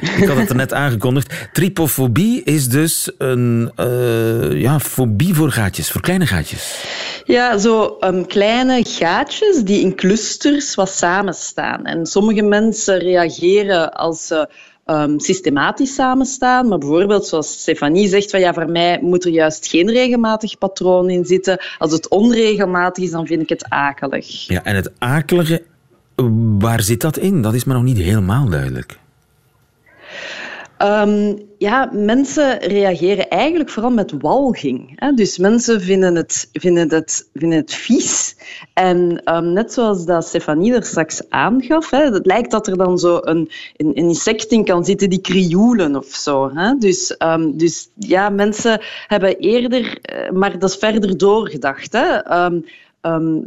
Ik 0.00 0.24
had 0.24 0.36
het 0.36 0.48
er 0.48 0.56
net 0.56 0.72
aangekondigd. 0.72 1.48
Tripofobie 1.52 2.42
is 2.42 2.68
dus 2.68 3.10
een 3.18 3.72
uh, 3.76 4.60
ja, 4.60 4.80
fobie 4.80 5.34
voor 5.34 5.50
gaatjes, 5.50 5.90
voor 5.90 6.00
kleine 6.00 6.26
gaatjes. 6.26 6.84
Ja, 7.24 7.58
zo 7.58 7.96
um, 8.00 8.26
kleine 8.26 8.84
gaatjes 8.84 9.62
die 9.62 9.80
in 9.80 9.94
clusters 9.94 10.74
wat 10.74 10.90
samenstaan. 10.90 11.84
En 11.84 12.06
sommige 12.06 12.42
mensen 12.42 12.98
reageren 12.98 13.92
als 13.92 14.26
ze 14.26 14.48
um, 14.86 15.20
systematisch 15.20 15.94
samenstaan. 15.94 16.68
Maar 16.68 16.78
bijvoorbeeld, 16.78 17.26
zoals 17.26 17.60
Stefanie 17.60 18.08
zegt, 18.08 18.30
van, 18.30 18.40
ja, 18.40 18.54
voor 18.54 18.70
mij 18.70 18.98
moet 19.02 19.24
er 19.24 19.30
juist 19.30 19.66
geen 19.66 19.90
regelmatig 19.90 20.58
patroon 20.58 21.10
in 21.10 21.24
zitten. 21.24 21.60
Als 21.78 21.92
het 21.92 22.08
onregelmatig 22.08 23.04
is, 23.04 23.10
dan 23.10 23.26
vind 23.26 23.42
ik 23.42 23.48
het 23.48 23.64
akelig. 23.68 24.46
Ja, 24.46 24.64
en 24.64 24.74
het 24.74 24.90
akelige 24.98 25.62
Waar 26.58 26.82
zit 26.82 27.00
dat 27.00 27.16
in? 27.16 27.42
Dat 27.42 27.54
is 27.54 27.64
me 27.64 27.72
nog 27.72 27.82
niet 27.82 27.98
helemaal 27.98 28.48
duidelijk. 28.48 28.98
Um, 30.82 31.38
ja, 31.58 31.90
mensen 31.92 32.58
reageren 32.58 33.28
eigenlijk 33.28 33.70
vooral 33.70 33.90
met 33.90 34.14
walging. 34.20 34.92
Hè? 34.94 35.12
Dus 35.12 35.38
mensen 35.38 35.80
vinden 35.80 36.14
het, 36.14 36.48
vinden 36.52 36.90
het, 36.90 37.28
vinden 37.34 37.58
het 37.58 37.74
vies. 37.74 38.36
En 38.74 39.22
um, 39.34 39.52
net 39.52 39.72
zoals 39.72 40.04
dat 40.04 40.26
Stefanie 40.26 40.74
er 40.74 40.84
straks 40.84 41.22
aangaf, 41.28 41.90
hè, 41.90 42.10
het 42.12 42.26
lijkt 42.26 42.50
dat 42.50 42.66
er 42.66 42.76
dan 42.76 42.98
zo 42.98 43.18
een, 43.20 43.50
een, 43.76 43.94
insect 43.94 44.52
in 44.52 44.64
kan 44.64 44.84
zitten 44.84 45.10
die 45.10 45.20
krioelen 45.20 45.96
of 45.96 46.06
zo. 46.06 46.50
Hè? 46.54 46.74
Dus, 46.78 47.14
um, 47.18 47.56
dus 47.56 47.90
ja, 47.94 48.28
mensen 48.28 48.80
hebben 49.06 49.38
eerder, 49.38 49.98
eh, 50.00 50.30
maar 50.30 50.58
dat 50.58 50.70
is 50.70 50.76
verder 50.76 51.18
doorgedacht. 51.18 51.92
Hè? 51.92 52.18
Um, 53.14 53.46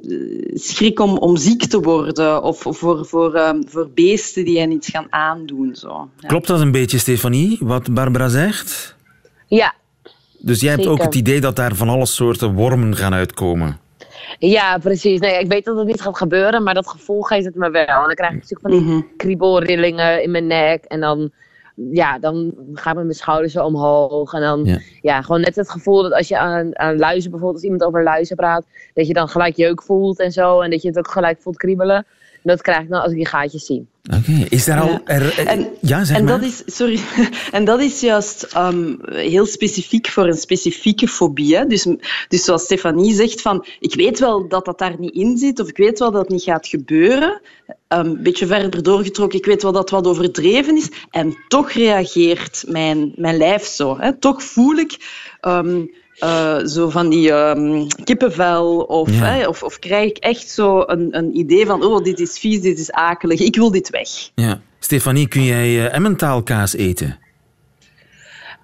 schrik 0.54 1.00
om, 1.00 1.18
om 1.18 1.38
ziek 1.38 1.66
te 1.66 1.80
worden 1.80 2.44
of, 2.44 2.60
voor, 2.60 3.06
voor, 3.06 3.36
um, 3.36 3.64
voor 3.68 3.90
beesten 3.94 4.46
die 4.46 4.60
hen 4.60 4.72
iets 4.72 4.90
gaan 4.90 5.08
aandoen. 5.10 5.76
Zo. 5.76 6.10
Ja. 6.20 6.28
Klopt 6.28 6.48
dat 6.48 6.60
een 6.60 6.72
beetje, 6.72 6.98
Stefanie, 6.98 7.58
wat 7.60 7.94
Barbara 7.94 8.28
zegt? 8.28 8.96
Ja. 9.48 9.74
Dus 10.38 10.62
jij 10.62 10.72
hebt 10.72 10.88
ook 10.88 11.02
het 11.02 11.16
idee 11.16 11.42
dat 11.42 11.56
daar 11.56 11.76
van 11.76 11.90
alle 11.90 12.06
soorten 12.06 12.54
wormen 12.54 12.96
gaan 12.96 13.14
uitkomen? 13.14 13.80
Ja, 14.40 14.78
precies. 14.78 15.20
Nee, 15.20 15.40
ik 15.40 15.48
weet 15.48 15.66
dat 15.66 15.78
het 15.78 15.88
niet 15.88 16.02
gaat 16.02 16.18
gebeuren, 16.18 16.64
maar 16.64 16.74
dat 16.74 16.88
gevoel 16.88 17.22
geeft 17.22 17.46
het 17.46 17.56
me 17.56 17.70
wel. 17.70 17.86
En 17.86 18.06
dan 18.06 18.16
krijg 18.16 18.32
ik 18.32 18.42
natuurlijk 18.42 18.62
van 18.62 18.72
die 18.72 18.82
-hmm. 18.82 19.08
kriebelrillingen 19.18 20.24
in 20.24 20.32
mijn 20.32 20.48
nek 20.48 20.84
en 20.84 21.00
dan 21.00 21.32
ja, 21.76 22.20
dan 22.20 22.54
gaat 22.74 22.96
mijn 22.96 23.14
schouders 23.14 23.54
zo 23.54 23.66
omhoog. 23.66 24.34
En 24.34 24.42
dan, 24.42 24.80
ja. 25.02 25.22
gewoon 25.22 25.42
net 25.42 25.56
het 25.56 25.70
gevoel 25.70 26.02
dat 26.02 26.14
als 26.14 26.28
je 26.28 26.38
aan, 26.38 26.80
aan 26.80 26.98
luizen, 26.98 27.32
bijvoorbeeld 27.32 27.62
als 27.62 27.72
iemand 27.72 27.84
over 27.84 28.04
luizen 28.04 28.36
praat, 28.36 28.66
dat 28.94 29.08
je 29.08 29.14
dan 29.14 29.28
gelijk 29.28 29.56
jeuk 29.56 29.84
voelt 29.84 30.20
en 30.20 30.32
zo. 30.32 30.62
En 30.62 30.70
dat 30.70 30.82
je 30.82 30.88
het 30.88 30.98
ook 30.98 31.12
gelijk 31.12 31.42
voelt 31.42 31.58
kriebelen. 31.58 32.06
Dat 32.44 32.62
krijg 32.62 32.82
ik 32.82 32.90
dan 32.90 33.02
als 33.02 33.12
ik 33.12 33.18
die 33.18 33.28
gaatjes 33.28 33.66
zie. 33.66 33.88
Oké, 34.18 34.46
is 34.50 34.66
daar 34.66 34.80
al... 34.80 35.00
Er, 35.06 35.48
en, 35.48 35.68
ja, 35.82 36.04
zeg 36.04 36.18
en 36.18 36.24
maar. 36.24 36.40
Dat 36.40 36.50
is, 36.50 36.64
sorry. 36.66 37.00
En 37.52 37.66
dat 37.66 37.82
is 37.82 38.00
juist 38.00 38.56
um, 38.58 39.00
heel 39.06 39.46
specifiek 39.46 40.08
voor 40.08 40.28
een 40.28 40.38
specifieke 40.38 41.08
fobie. 41.08 41.56
Hè? 41.56 41.66
Dus, 41.66 41.88
dus 42.28 42.44
zoals 42.44 42.64
Stefanie 42.64 43.14
zegt, 43.14 43.42
van, 43.42 43.66
ik 43.80 43.96
weet 43.96 44.20
wel 44.20 44.48
dat 44.48 44.66
dat 44.66 44.80
daar 44.80 45.00
niet 45.00 45.14
in 45.14 45.38
zit, 45.38 45.60
of 45.60 45.70
ik 45.70 45.78
weet 45.78 46.00
wel 46.00 46.12
dat 46.12 46.22
het 46.22 46.32
niet 46.32 46.44
gaat 46.44 46.68
gebeuren. 46.68 47.42
Een 47.88 48.06
um, 48.06 48.24
beetje 48.24 48.48
verder 48.48 48.84
doorgetrokken, 48.84 49.40
ik 49.40 49.46
weet 49.46 49.64
wel 49.64 49.72
dat 49.72 49.82
het 49.82 49.92
wat 49.92 50.08
overdreven 50.08 50.78
is. 50.78 50.90
En 51.10 51.38
toch 51.48 51.72
reageert 51.72 52.64
mijn, 52.68 53.12
mijn 53.16 53.38
lijf 53.38 53.64
zo. 53.64 53.98
Hè? 54.00 54.18
Toch 54.18 54.44
voel 54.44 54.76
ik... 54.76 54.98
Um, 55.42 55.92
uh, 56.24 56.66
zo 56.66 56.90
van 56.90 57.10
die 57.10 57.32
um, 57.32 57.88
kippenvel 58.04 58.78
of, 58.78 59.20
hè, 59.20 59.48
of, 59.48 59.64
of, 59.64 59.80
krijg 59.80 60.10
ik 60.10 60.18
echt 60.18 60.50
zo 60.50 60.84
een, 60.86 61.18
een 61.18 61.38
idee 61.38 61.66
van 61.66 61.84
oh, 61.84 62.04
dit 62.04 62.20
is 62.20 62.40
vies, 62.40 62.62
dit 62.62 62.80
is 62.80 62.92
akelig, 62.92 63.40
ik 63.40 63.56
wil 63.56 63.72
dit 63.72 63.90
weg. 63.90 64.10
Ja. 64.36 64.62
Stefanie, 64.80 65.28
kun 65.28 65.44
jij 65.44 65.68
uh, 65.68 65.96
Emmentaalkaas 65.96 66.76
eten? 66.76 67.20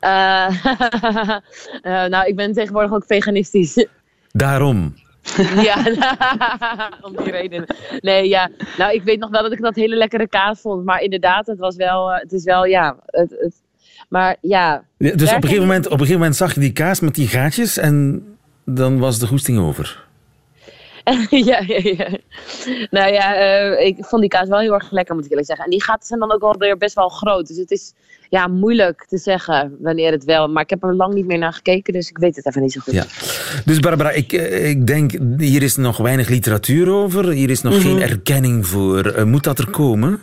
Uh, 0.02 0.64
nou, 2.14 2.28
ik 2.28 2.36
ben 2.36 2.54
tegenwoordig 2.54 2.94
ook 2.94 3.06
veganistisch. 3.08 3.86
Daarom? 4.32 4.96
ja, 5.62 5.78
om 7.06 7.16
die 7.16 7.32
reden. 7.32 7.66
Nee, 8.00 8.28
ja. 8.28 8.50
Nou, 8.78 8.94
ik 8.94 9.04
weet 9.04 9.20
nog 9.20 9.30
wel 9.30 9.42
dat 9.42 9.52
ik 9.52 9.62
dat 9.62 9.76
hele 9.76 9.96
lekkere 9.96 10.28
kaas 10.28 10.62
vond. 10.62 10.86
Maar 10.86 11.02
inderdaad, 11.02 11.48
het 11.48 11.60
was 11.60 11.76
wel, 11.76 12.12
het 12.12 12.32
is 12.32 12.44
wel, 12.44 12.66
ja, 12.66 12.98
het, 13.06 13.30
het 13.40 13.62
maar 14.08 14.36
ja. 14.42 14.84
dus 14.98 15.12
op 15.12 15.20
een, 15.20 15.28
gegeven 15.28 15.60
moment, 15.60 15.86
op 15.86 15.92
een 15.92 15.98
gegeven 15.98 16.20
moment 16.20 16.36
zag 16.36 16.54
je 16.54 16.60
die 16.60 16.74
kaas 16.74 17.00
met 17.00 17.16
die 17.16 17.28
gaatjes 17.28 17.78
en 17.78 18.24
dan 18.66 19.00
was 19.00 19.20
de 19.20 19.28
goesting 19.28 19.60
over. 19.60 20.06
ja, 21.30 21.64
ja, 21.68 21.80
ja. 21.84 22.18
Nou 22.90 23.12
ja, 23.14 23.38
uh, 23.40 23.86
ik 23.86 23.96
vond 24.00 24.22
die 24.22 24.30
kaas 24.30 24.48
wel 24.48 24.60
heel 24.60 24.74
erg 24.74 24.92
lekker, 24.92 25.16
moet 25.16 25.24
ik 25.24 25.30
eerlijk 25.30 25.48
zeggen. 25.48 25.66
En 25.66 25.72
die 25.72 25.84
gaten 25.84 26.08
zijn 26.08 26.20
dan 26.20 26.34
ook 26.34 26.42
wel 26.42 26.56
weer 26.58 26.78
best 26.78 26.96
wel 26.96 27.10
groot. 27.10 27.48
Dus 27.48 27.58
het 27.58 27.72
is 27.72 27.94
ja, 28.30 28.48
moeilijk 28.48 29.06
te 29.08 29.18
zeggen 29.18 29.78
wanneer 29.80 30.12
het 30.12 30.24
wel. 30.24 30.48
Maar 30.48 30.64
ik 30.64 30.70
heb 30.70 30.84
er 30.84 30.96
lang 30.96 31.14
niet 31.14 31.26
meer 31.26 31.38
naar 31.38 31.54
gekeken, 31.54 31.94
dus 31.94 32.10
ik 32.10 32.18
weet 32.18 32.36
het 32.36 32.46
even 32.46 32.62
niet 32.62 32.72
zo 32.72 32.80
goed. 32.80 32.94
Ja. 32.94 33.06
Dus 33.66 33.80
Barbara, 33.80 34.12
ik, 34.12 34.34
eh, 34.34 34.70
ik 34.70 34.88
denk, 34.88 35.12
hier 35.38 35.64
is 35.64 35.76
nog 35.76 35.98
weinig 35.98 36.30
literatuur 36.30 36.90
over. 36.90 37.30
Hier 37.30 37.50
is 37.50 37.62
nog 37.62 37.74
mm 37.74 37.80
-hmm. 37.80 37.90
geen 37.90 38.10
erkenning 38.10 38.68
voor. 38.68 39.18
Uh, 39.18 39.24
moet 39.24 39.44
dat 39.44 39.60
er 39.60 39.70
komen? 39.70 40.20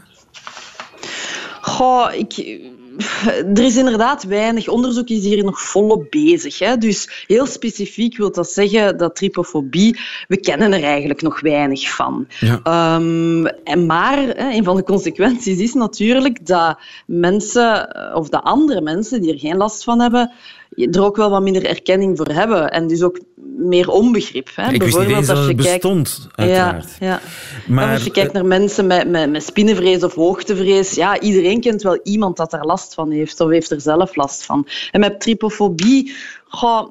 Goh, 1.61 2.15
ik 2.15 2.61
er 3.55 3.65
is 3.65 3.77
inderdaad 3.77 4.25
weinig. 4.25 4.69
Onderzoek 4.69 5.09
is 5.09 5.25
hier 5.25 5.45
nog 5.45 5.61
volop 5.61 6.07
bezig. 6.11 6.59
Hè. 6.59 6.77
Dus 6.77 7.25
heel 7.27 7.47
specifiek 7.47 8.17
wil 8.17 8.33
dat 8.33 8.51
zeggen 8.51 8.99
dat 8.99 9.17
tripofobie, 9.17 9.99
we 10.29 10.37
kennen 10.37 10.73
er 10.73 10.83
eigenlijk 10.83 11.23
nog 11.23 11.41
weinig 11.41 11.95
van. 11.95 12.27
Ja. 12.41 12.97
Um, 12.97 13.47
en 13.47 13.87
maar 13.87 14.37
een 14.37 14.65
van 14.65 14.77
de 14.77 14.85
consequenties 14.85 15.59
is 15.59 15.75
natuurlijk 15.75 16.47
dat 16.47 16.79
mensen, 17.07 17.97
of 18.15 18.29
de 18.29 18.43
andere 18.43 18.81
mensen 18.81 19.21
die 19.21 19.33
er 19.33 19.39
geen 19.39 19.57
last 19.57 19.85
van 19.85 20.01
hebben, 20.01 20.33
er 20.77 21.05
ook 21.05 21.17
wel 21.17 21.31
wat 21.31 21.43
minder 21.43 21.67
erkenning 21.67 22.17
voor 22.17 22.29
hebben. 22.29 22.71
En 22.71 22.87
dus 22.87 23.03
ook 23.03 23.21
meer 23.57 23.89
onbegrip. 23.89 24.49
Hè. 24.55 24.73
Ik 24.73 24.79
Bijvoorbeeld 24.79 25.17
wist 25.17 25.29
niet 25.29 25.39
als 25.39 25.47
je 25.47 25.55
bestond, 25.55 26.19
kijkt, 26.19 26.39
uiteraard. 26.39 26.97
Ja, 27.01 27.07
ja. 27.07 27.21
Maar, 27.67 27.93
als 27.93 28.05
je 28.05 28.11
kijkt 28.11 28.33
naar 28.33 28.47
mensen 28.47 28.87
met, 28.87 29.09
met, 29.09 29.31
met 29.31 29.45
spinnenvrees 29.45 30.03
of 30.03 30.15
hoogtevrees, 30.15 30.95
ja, 30.95 31.21
iedereen 31.21 31.61
kent 31.61 31.83
wel 31.83 32.01
iemand 32.03 32.37
dat 32.37 32.53
er 32.53 32.65
last 32.65 32.95
van 32.95 33.11
heeft 33.11 33.41
of 33.41 33.51
heeft 33.51 33.71
er 33.71 33.81
zelf 33.81 34.17
last 34.17 34.45
van. 34.45 34.67
En 34.91 35.01
met 35.01 35.21
tripofobie 35.21 36.13
Goh, 36.55 36.91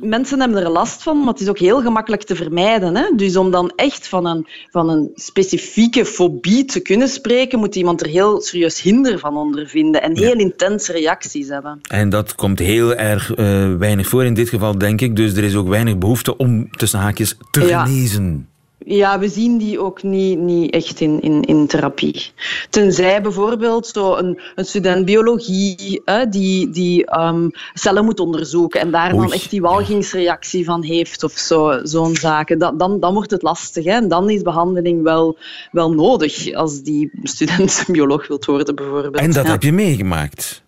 mensen 0.00 0.40
hebben 0.40 0.62
er 0.62 0.70
last 0.70 1.02
van, 1.02 1.18
maar 1.18 1.32
het 1.32 1.40
is 1.40 1.48
ook 1.48 1.58
heel 1.58 1.80
gemakkelijk 1.80 2.22
te 2.22 2.36
vermijden. 2.36 2.96
Hè? 2.96 3.04
Dus 3.16 3.36
om 3.36 3.50
dan 3.50 3.72
echt 3.76 4.08
van 4.08 4.26
een, 4.26 4.46
van 4.70 4.88
een 4.88 5.10
specifieke 5.14 6.04
fobie 6.04 6.64
te 6.64 6.80
kunnen 6.80 7.08
spreken, 7.08 7.58
moet 7.58 7.74
iemand 7.74 8.00
er 8.00 8.08
heel 8.08 8.40
serieus 8.40 8.82
hinder 8.82 9.18
van 9.18 9.36
ondervinden 9.36 10.02
en 10.02 10.16
heel 10.16 10.38
intense 10.38 10.92
reacties 10.92 11.48
hebben. 11.48 11.80
En 11.88 12.08
dat 12.08 12.34
komt 12.34 12.58
heel 12.58 12.94
erg 12.94 13.36
uh, 13.36 13.74
weinig 13.74 14.08
voor 14.08 14.24
in 14.24 14.34
dit 14.34 14.48
geval, 14.48 14.78
denk 14.78 15.00
ik. 15.00 15.16
Dus 15.16 15.36
er 15.36 15.44
is 15.44 15.54
ook 15.54 15.68
weinig 15.68 15.91
behoefte 15.98 16.36
om 16.36 16.70
tussen 16.70 16.98
haakjes 16.98 17.36
te 17.50 17.60
genezen. 17.60 18.46
Ja, 18.84 19.18
we 19.18 19.28
zien 19.28 19.58
die 19.58 19.80
ook 19.80 20.02
niet, 20.02 20.38
niet 20.38 20.72
echt 20.72 21.00
in, 21.00 21.20
in, 21.20 21.42
in 21.42 21.66
therapie. 21.66 22.30
Tenzij 22.70 23.22
bijvoorbeeld 23.22 23.86
zo 23.86 24.16
een, 24.16 24.40
een 24.54 24.64
student 24.64 25.04
biologie 25.04 26.02
hè, 26.04 26.28
die, 26.28 26.70
die 26.70 27.18
um, 27.18 27.50
cellen 27.74 28.04
moet 28.04 28.20
onderzoeken 28.20 28.80
en 28.80 28.90
daar 28.90 29.10
dan 29.10 29.32
echt 29.32 29.50
die 29.50 29.60
walgingsreactie 29.60 30.64
van 30.64 30.82
heeft 30.82 31.24
of 31.24 31.32
zo, 31.32 31.80
zo'n 31.82 32.16
zaken. 32.16 32.58
Dan, 32.58 32.78
dan, 32.78 33.00
dan 33.00 33.14
wordt 33.14 33.30
het 33.30 33.42
lastig. 33.42 33.84
Hè. 33.84 33.92
En 33.92 34.08
dan 34.08 34.30
is 34.30 34.42
behandeling 34.42 35.02
wel, 35.02 35.38
wel 35.70 35.92
nodig 35.92 36.54
als 36.54 36.82
die 36.82 37.10
student 37.22 37.84
bioloog 37.92 38.28
wilt 38.28 38.44
worden 38.44 38.74
bijvoorbeeld. 38.74 39.16
En 39.16 39.32
dat 39.32 39.46
heb 39.46 39.62
je 39.62 39.72
meegemaakt? 39.72 40.62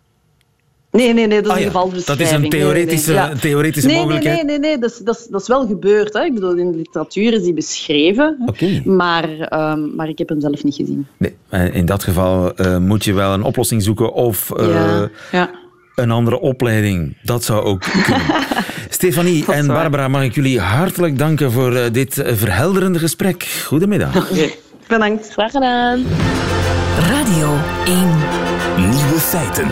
Nee, 0.94 1.12
nee, 1.12 1.26
nee, 1.26 1.42
dat 1.42 1.44
is 1.44 1.50
ah, 1.50 1.59
een 1.59 1.64
gevalbeschrijving. 1.66 2.28
Dat 2.28 2.38
is 2.38 2.44
een 2.44 2.50
theoretische, 2.50 3.12
nee, 3.12 3.20
nee, 3.20 3.28
nee. 3.28 3.38
theoretische 3.38 3.88
nee, 3.88 3.96
mogelijkheid? 3.96 4.37
Nee, 4.37 4.44
nee, 4.44 4.59
nee, 4.59 4.70
nee, 4.70 4.78
dat 4.78 4.90
is, 4.90 4.98
dat 4.98 5.18
is, 5.18 5.26
dat 5.26 5.40
is 5.40 5.48
wel 5.48 5.66
gebeurd. 5.66 6.12
Hè. 6.12 6.22
Ik 6.24 6.35
bedoel, 6.35 6.57
in 6.57 6.70
de 6.70 6.76
literatuur 6.76 7.33
is 7.33 7.42
die 7.42 7.54
beschreven, 7.54 8.37
okay. 8.46 8.83
maar, 8.85 9.28
um, 9.72 9.94
maar 9.94 10.09
ik 10.09 10.18
heb 10.18 10.28
hem 10.28 10.40
zelf 10.40 10.64
niet 10.64 10.74
gezien. 10.74 11.07
Nee, 11.16 11.35
in 11.72 11.87
dat 11.87 12.02
geval 12.02 12.52
uh, 12.57 12.78
moet 12.78 13.04
je 13.04 13.12
wel 13.12 13.33
een 13.33 13.42
oplossing 13.42 13.83
zoeken 13.83 14.12
of 14.12 14.52
uh, 14.57 14.68
ja, 14.68 15.09
ja. 15.33 15.50
een 15.94 16.11
andere 16.11 16.40
opleiding. 16.40 17.16
Dat 17.22 17.44
zou 17.44 17.64
ook 17.64 17.80
kunnen. 18.02 18.22
Stefanie 18.88 19.44
en 19.52 19.66
Barbara, 19.66 20.09
mag 20.09 20.22
ik 20.22 20.35
jullie 20.35 20.61
hartelijk 20.61 21.18
danken 21.18 21.52
voor 21.52 21.72
uh, 21.72 21.80
dit 21.92 22.22
verhelderende 22.24 22.98
gesprek. 22.98 23.44
Goedemiddag. 23.64 24.30
Okay. 24.30 24.54
Bedankt. 24.88 25.28
Graag 25.33 25.50
gedaan. 25.50 26.04
Radio 26.98 27.57
1. 27.85 28.09
Nieuwe 28.76 29.18
feiten. 29.18 29.68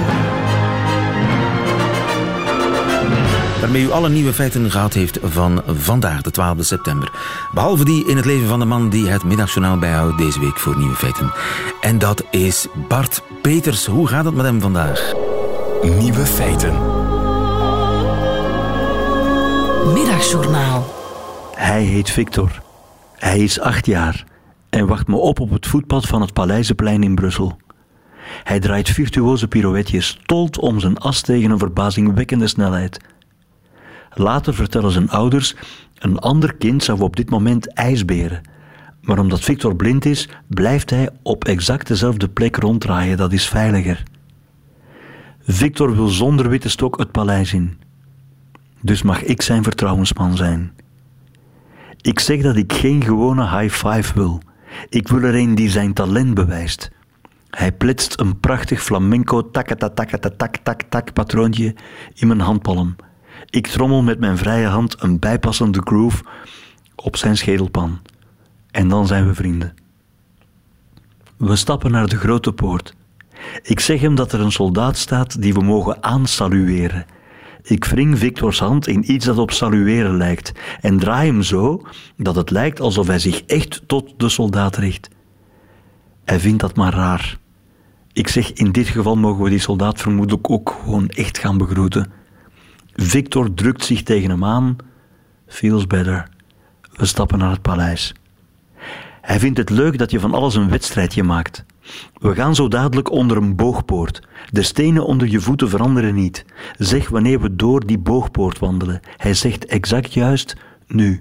Waarmee 3.62 3.83
u 3.83 3.90
alle 3.90 4.09
nieuwe 4.09 4.33
feiten 4.33 4.70
gehad 4.70 4.94
heeft 4.94 5.18
van 5.22 5.62
vandaag, 5.66 6.22
de 6.22 6.31
12 6.31 6.64
september. 6.64 7.11
Behalve 7.53 7.85
die 7.85 8.07
in 8.07 8.16
het 8.16 8.25
leven 8.25 8.48
van 8.48 8.59
de 8.59 8.64
man 8.64 8.90
die 8.90 9.09
het 9.09 9.25
middagjournaal 9.25 9.79
bijhoudt 9.79 10.18
deze 10.18 10.40
week 10.40 10.59
voor 10.59 10.77
nieuwe 10.79 10.94
feiten. 10.94 11.33
En 11.81 11.98
dat 11.98 12.25
is 12.31 12.66
Bart 12.88 13.22
Peters. 13.42 13.87
Hoe 13.87 14.07
gaat 14.07 14.25
het 14.25 14.35
met 14.35 14.44
hem 14.44 14.61
vandaag? 14.61 15.12
Nieuwe 15.83 16.27
feiten. 16.27 16.72
Middagjournaal. 19.92 20.94
Hij 21.55 21.83
heet 21.83 22.11
Victor. 22.11 22.62
Hij 23.16 23.38
is 23.38 23.61
acht 23.61 23.87
jaar 23.87 24.25
en 24.70 24.87
wacht 24.87 25.07
me 25.07 25.16
op 25.16 25.40
op 25.40 25.51
het 25.51 25.66
voetpad 25.66 26.07
van 26.07 26.20
het 26.20 26.33
Paleizenplein 26.33 27.03
in 27.03 27.14
Brussel. 27.14 27.57
Hij 28.44 28.61
draait 28.61 28.90
virtuoze 28.90 29.48
pirouetjes, 29.48 30.18
tolt 30.25 30.59
om 30.59 30.81
zijn 30.81 30.98
as 30.98 31.20
tegen 31.20 31.51
een 31.51 31.59
verbazingwekkende 31.59 32.46
snelheid. 32.46 32.98
Later 34.14 34.55
vertellen 34.55 34.90
zijn 34.90 35.11
ouders, 35.11 35.55
een 35.98 36.18
ander 36.18 36.55
kind 36.55 36.85
zou 36.85 37.01
op 37.01 37.16
dit 37.16 37.31
moment 37.31 37.72
ijsberen. 37.72 38.40
Maar 39.01 39.18
omdat 39.18 39.40
Victor 39.40 39.77
blind 39.77 40.05
is, 40.05 40.29
blijft 40.46 40.90
hij 40.90 41.11
op 41.22 41.44
exact 41.44 41.87
dezelfde 41.87 42.29
plek 42.29 42.57
ronddraaien, 42.57 43.16
dat 43.16 43.33
is 43.33 43.48
veiliger. 43.48 44.03
Victor 45.40 45.96
wil 45.96 46.09
zonder 46.09 46.48
witte 46.48 46.68
stok 46.68 46.98
het 46.98 47.11
paleis 47.11 47.53
in. 47.53 47.79
Dus 48.81 49.03
mag 49.03 49.22
ik 49.22 49.42
zijn 49.42 49.62
vertrouwensman 49.62 50.37
zijn. 50.37 50.72
Ik 52.01 52.20
zeg 52.20 52.42
dat 52.42 52.57
ik 52.57 52.72
geen 52.72 53.03
gewone 53.03 53.59
high 53.59 53.75
five 53.75 54.14
wil. 54.14 54.40
Ik 54.88 55.09
wil 55.09 55.22
er 55.22 55.35
een 55.35 55.55
die 55.55 55.70
zijn 55.70 55.92
talent 55.92 56.35
bewijst. 56.35 56.90
Hij 57.51 57.72
plitst 57.72 58.20
een 58.20 58.40
prachtig 58.40 58.83
flamenco 58.83 59.51
takata 59.51 59.88
takata 59.88 60.31
tak 60.37 60.57
tak 60.57 60.83
tak 60.83 61.12
patroontje 61.12 61.75
in 62.14 62.27
mijn 62.27 62.40
handpalm. 62.40 62.96
Ik 63.53 63.67
trommel 63.67 64.03
met 64.03 64.19
mijn 64.19 64.37
vrije 64.37 64.67
hand 64.67 65.03
een 65.03 65.19
bijpassende 65.19 65.81
groove 65.85 66.25
op 66.95 67.17
zijn 67.17 67.37
schedelpan. 67.37 68.01
En 68.71 68.88
dan 68.88 69.07
zijn 69.07 69.27
we 69.27 69.35
vrienden. 69.35 69.75
We 71.37 71.57
stappen 71.57 71.91
naar 71.91 72.09
de 72.09 72.17
grote 72.17 72.53
poort. 72.53 72.95
Ik 73.62 73.81
zeg 73.81 74.01
hem 74.01 74.15
dat 74.15 74.33
er 74.33 74.41
een 74.41 74.53
soldaat 74.53 74.97
staat 74.97 75.43
die 75.43 75.55
we 75.55 75.62
mogen 75.62 76.03
aansalueren. 76.03 77.07
Ik 77.62 77.85
wring 77.85 78.19
Victors 78.19 78.59
hand 78.59 78.87
in 78.87 79.12
iets 79.12 79.25
dat 79.25 79.38
op 79.38 79.51
salueren 79.51 80.17
lijkt 80.17 80.53
en 80.81 80.99
draai 80.99 81.27
hem 81.27 81.43
zo 81.43 81.83
dat 82.17 82.35
het 82.35 82.51
lijkt 82.51 82.81
alsof 82.81 83.07
hij 83.07 83.19
zich 83.19 83.43
echt 83.43 83.83
tot 83.87 84.15
de 84.17 84.29
soldaat 84.29 84.77
richt. 84.77 85.09
Hij 86.25 86.41
vindt 86.41 86.61
dat 86.61 86.77
maar 86.77 86.95
raar. 86.95 87.38
Ik 88.12 88.29
zeg, 88.29 88.53
in 88.53 88.73
dit 88.73 88.87
geval 88.87 89.17
mogen 89.17 89.45
we 89.45 89.51
die 89.51 89.59
soldaat 89.59 90.01
vermoedelijk 90.01 90.51
ook 90.51 90.79
gewoon 90.85 91.09
echt 91.09 91.38
gaan 91.38 91.59
begroeten. 91.59 92.21
Victor 92.94 93.55
drukt 93.55 93.85
zich 93.85 94.02
tegen 94.02 94.31
hem 94.31 94.44
aan. 94.44 94.76
Feels 95.46 95.87
better. 95.87 96.28
We 96.92 97.07
stappen 97.07 97.38
naar 97.38 97.50
het 97.50 97.62
paleis. 97.62 98.14
Hij 99.20 99.38
vindt 99.38 99.59
het 99.59 99.70
leuk 99.70 99.98
dat 99.98 100.11
je 100.11 100.20
van 100.20 100.35
alles 100.35 100.55
een 100.55 100.70
wedstrijdje 100.70 101.22
maakt. 101.22 101.64
We 102.14 102.35
gaan 102.35 102.55
zo 102.55 102.68
dadelijk 102.68 103.11
onder 103.11 103.37
een 103.37 103.57
boogpoort. 103.57 104.22
De 104.50 104.62
stenen 104.62 105.07
onder 105.07 105.28
je 105.28 105.40
voeten 105.40 105.68
veranderen 105.68 106.14
niet. 106.14 106.44
Zeg 106.78 107.09
wanneer 107.09 107.40
we 107.40 107.57
door 107.57 107.87
die 107.87 107.98
boogpoort 107.98 108.59
wandelen. 108.59 109.00
Hij 109.16 109.35
zegt 109.35 109.66
exact 109.66 110.12
juist 110.12 110.57
nu. 110.87 111.20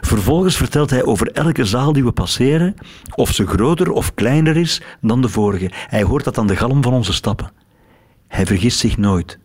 Vervolgens 0.00 0.56
vertelt 0.56 0.90
hij 0.90 1.04
over 1.04 1.32
elke 1.32 1.64
zaal 1.64 1.92
die 1.92 2.04
we 2.04 2.12
passeren, 2.12 2.74
of 3.14 3.32
ze 3.32 3.46
groter 3.46 3.90
of 3.90 4.14
kleiner 4.14 4.56
is 4.56 4.82
dan 5.00 5.22
de 5.22 5.28
vorige. 5.28 5.70
Hij 5.72 6.02
hoort 6.02 6.24
dat 6.24 6.38
aan 6.38 6.46
de 6.46 6.56
galm 6.56 6.82
van 6.82 6.92
onze 6.92 7.12
stappen. 7.12 7.50
Hij 8.28 8.46
vergist 8.46 8.78
zich 8.78 8.96
nooit. 8.96 9.38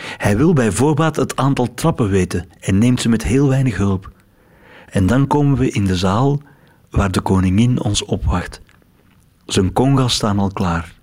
Hij 0.00 0.36
wil 0.36 0.52
bij 0.52 0.72
voorbaat 0.72 1.16
het 1.16 1.36
aantal 1.36 1.74
trappen 1.74 2.08
weten 2.08 2.48
en 2.60 2.78
neemt 2.78 3.00
ze 3.00 3.08
met 3.08 3.22
heel 3.22 3.48
weinig 3.48 3.76
hulp. 3.76 4.10
En 4.90 5.06
dan 5.06 5.26
komen 5.26 5.58
we 5.58 5.70
in 5.70 5.84
de 5.84 5.96
zaal 5.96 6.42
waar 6.90 7.10
de 7.10 7.20
koningin 7.20 7.80
ons 7.80 8.04
opwacht. 8.04 8.60
Zijn 9.46 9.72
kongas 9.72 10.14
staan 10.14 10.38
al 10.38 10.50
klaar. 10.52 10.94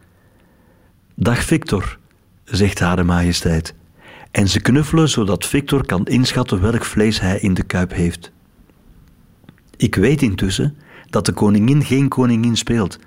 Dag 1.15 1.43
Victor, 1.43 1.97
zegt 2.43 2.80
Hare 2.80 3.04
Majesteit. 3.04 3.75
En 4.32 4.47
ze 4.47 4.62
knuffelen 4.62 5.10
zodat 5.10 5.45
Victor 5.45 5.86
kan 5.86 6.06
inschatten 6.06 6.62
welk 6.62 6.86
vlees 6.86 7.19
hij 7.19 7.39
in 7.39 7.54
de 7.54 7.63
kuip 7.63 7.93
heeft. 7.93 8.32
Ik 9.78 9.95
weet 9.95 10.21
intussen 10.21 10.78
dat 11.10 11.25
de 11.25 11.34
koningin 11.34 11.84
geen 11.84 12.08
koningin 12.08 12.58
speelt. 12.58 12.99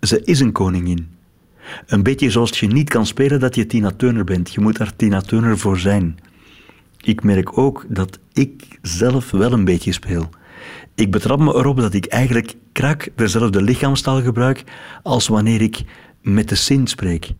Ze 0.00 0.24
is 0.24 0.40
een 0.40 0.52
koningin. 0.52 1.15
Een 1.86 2.02
beetje 2.02 2.30
zoals 2.30 2.60
je 2.60 2.66
niet 2.66 2.88
kan 2.88 3.06
spelen 3.06 3.40
dat 3.40 3.54
je 3.54 3.66
Tina 3.66 3.90
Turner 3.90 4.24
bent. 4.24 4.54
Je 4.54 4.60
moet 4.60 4.78
er 4.78 4.96
Tina 4.96 5.20
Turner 5.20 5.58
voor 5.58 5.78
zijn. 5.78 6.18
Ik 7.00 7.22
merk 7.22 7.58
ook 7.58 7.84
dat 7.88 8.18
ik 8.32 8.78
zelf 8.82 9.30
wel 9.30 9.52
een 9.52 9.64
beetje 9.64 9.92
speel. 9.92 10.28
Ik 10.94 11.10
betrap 11.10 11.38
me 11.38 11.54
erop 11.54 11.76
dat 11.80 11.94
ik 11.94 12.06
eigenlijk 12.06 12.54
krak 12.72 13.08
dezelfde 13.14 13.62
lichaamstaal 13.62 14.22
gebruik 14.22 14.64
als 15.02 15.28
wanneer 15.28 15.60
ik 15.60 15.82
met 16.22 16.48
de 16.48 16.54
Sint 16.54 16.90
spreek. 16.90 17.30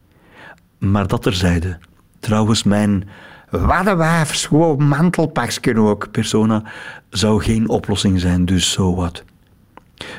Maar 0.79 1.07
dat 1.07 1.23
terzijde. 1.23 1.79
Trouwens, 2.21 2.63
mijn 2.63 3.09
waddenwijfs 3.51 4.47
gewoon 4.47 4.89
mantelpakje 4.89 5.77
ook 5.77 6.11
persona 6.11 6.63
zou 7.11 7.43
geen 7.43 7.69
oplossing 7.69 8.21
zijn, 8.21 8.45
dus 8.45 8.73
zo 8.73 8.95
wat. 8.95 9.25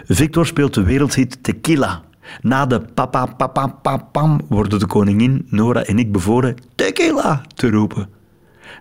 Victor 0.06 0.46
speelt 0.46 0.74
de 0.74 0.84
wereldhit 0.84 1.44
Tequila. 1.44 2.04
Na 2.42 2.66
de 2.66 2.82
papa 2.94 3.26
papa 3.26 3.98
pam 3.98 4.40
worden 4.50 4.80
de 4.80 4.88
koningin, 4.88 5.46
Nora 5.50 5.84
en 5.84 6.00
ik 6.00 6.12
bevolen 6.12 6.56
Tequila 6.76 7.42
te 7.56 7.70
roepen. 7.70 8.10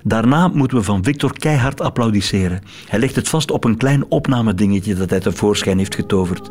Daarna 0.02 0.48
moeten 0.48 0.78
we 0.78 0.84
van 0.84 1.04
Victor 1.04 1.32
keihard 1.38 1.80
applaudisseren. 1.80 2.62
Hij 2.88 2.98
legt 2.98 3.16
het 3.16 3.28
vast 3.28 3.50
op 3.50 3.64
een 3.64 3.76
klein 3.76 4.04
opnamedingetje 4.08 4.94
dat 4.94 5.10
hij 5.10 5.20
tevoorschijn 5.20 5.78
heeft 5.78 5.94
getoverd. 5.94 6.50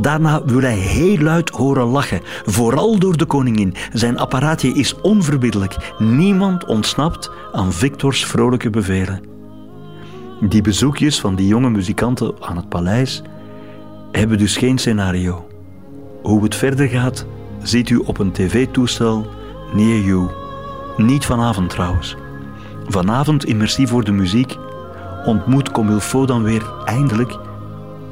Daarna 0.00 0.44
wil 0.44 0.60
hij 0.60 0.76
heel 0.76 1.18
luid 1.18 1.48
horen 1.48 1.86
lachen, 1.86 2.20
vooral 2.44 2.98
door 2.98 3.16
de 3.16 3.24
koningin. 3.24 3.74
Zijn 3.92 4.18
apparaatje 4.18 4.72
is 4.72 5.00
onverbiddelijk. 5.00 5.94
Niemand 5.98 6.64
ontsnapt 6.64 7.30
aan 7.52 7.72
Victors 7.72 8.26
vrolijke 8.26 8.70
bevelen. 8.70 9.20
Die 10.40 10.62
bezoekjes 10.62 11.20
van 11.20 11.34
die 11.34 11.46
jonge 11.46 11.70
muzikanten 11.70 12.34
aan 12.40 12.56
het 12.56 12.68
paleis 12.68 13.22
hebben 14.12 14.38
dus 14.38 14.56
geen 14.56 14.78
scenario. 14.78 15.49
Hoe 16.22 16.42
het 16.42 16.54
verder 16.54 16.88
gaat, 16.88 17.26
ziet 17.62 17.90
u 17.90 17.96
op 17.96 18.18
een 18.18 18.32
tv-toestel 18.32 19.26
near 19.72 20.00
you. 20.00 20.28
Niet 20.96 21.24
vanavond 21.24 21.70
trouwens. 21.70 22.16
Vanavond 22.86 23.44
in 23.44 23.56
Merci 23.56 23.86
voor 23.86 24.04
de 24.04 24.12
muziek 24.12 24.56
ontmoet 25.24 25.70
Comilfo 25.70 26.26
dan 26.26 26.42
weer 26.42 26.72
eindelijk 26.84 27.38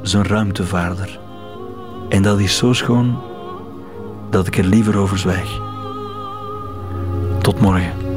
zijn 0.01 0.27
ruimtevaarder. 0.27 1.19
En 2.09 2.21
dat 2.21 2.39
is 2.39 2.57
zo 2.57 2.73
schoon 2.73 3.21
dat 4.29 4.47
ik 4.47 4.57
er 4.57 4.65
liever 4.65 4.97
over 4.97 5.17
zwijg. 5.17 5.59
Tot 7.41 7.59
morgen. 7.61 8.08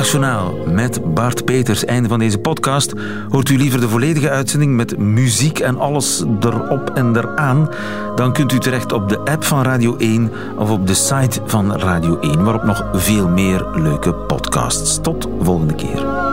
Middagjournaal 0.00 0.54
met 0.66 1.14
Bart 1.14 1.44
Peters. 1.44 1.84
Einde 1.84 2.08
van 2.08 2.18
deze 2.18 2.38
podcast. 2.38 2.92
Hoort 3.28 3.48
u 3.48 3.56
liever 3.56 3.80
de 3.80 3.88
volledige 3.88 4.30
uitzending 4.30 4.76
met 4.76 4.98
muziek 4.98 5.58
en 5.58 5.78
alles 5.78 6.24
erop 6.40 6.90
en 6.94 7.16
eraan? 7.16 7.68
Dan 8.14 8.32
kunt 8.32 8.52
u 8.52 8.58
terecht 8.58 8.92
op 8.92 9.08
de 9.08 9.18
app 9.18 9.44
van 9.44 9.62
Radio 9.62 9.96
1 9.96 10.32
of 10.58 10.70
op 10.70 10.86
de 10.86 10.94
site 10.94 11.40
van 11.44 11.76
Radio 11.76 12.18
1, 12.20 12.44
waarop 12.44 12.62
nog 12.62 12.84
veel 12.92 13.28
meer 13.28 13.66
leuke 13.74 14.14
podcasts. 14.14 15.00
Tot 15.00 15.28
volgende 15.40 15.74
keer. 15.74 16.29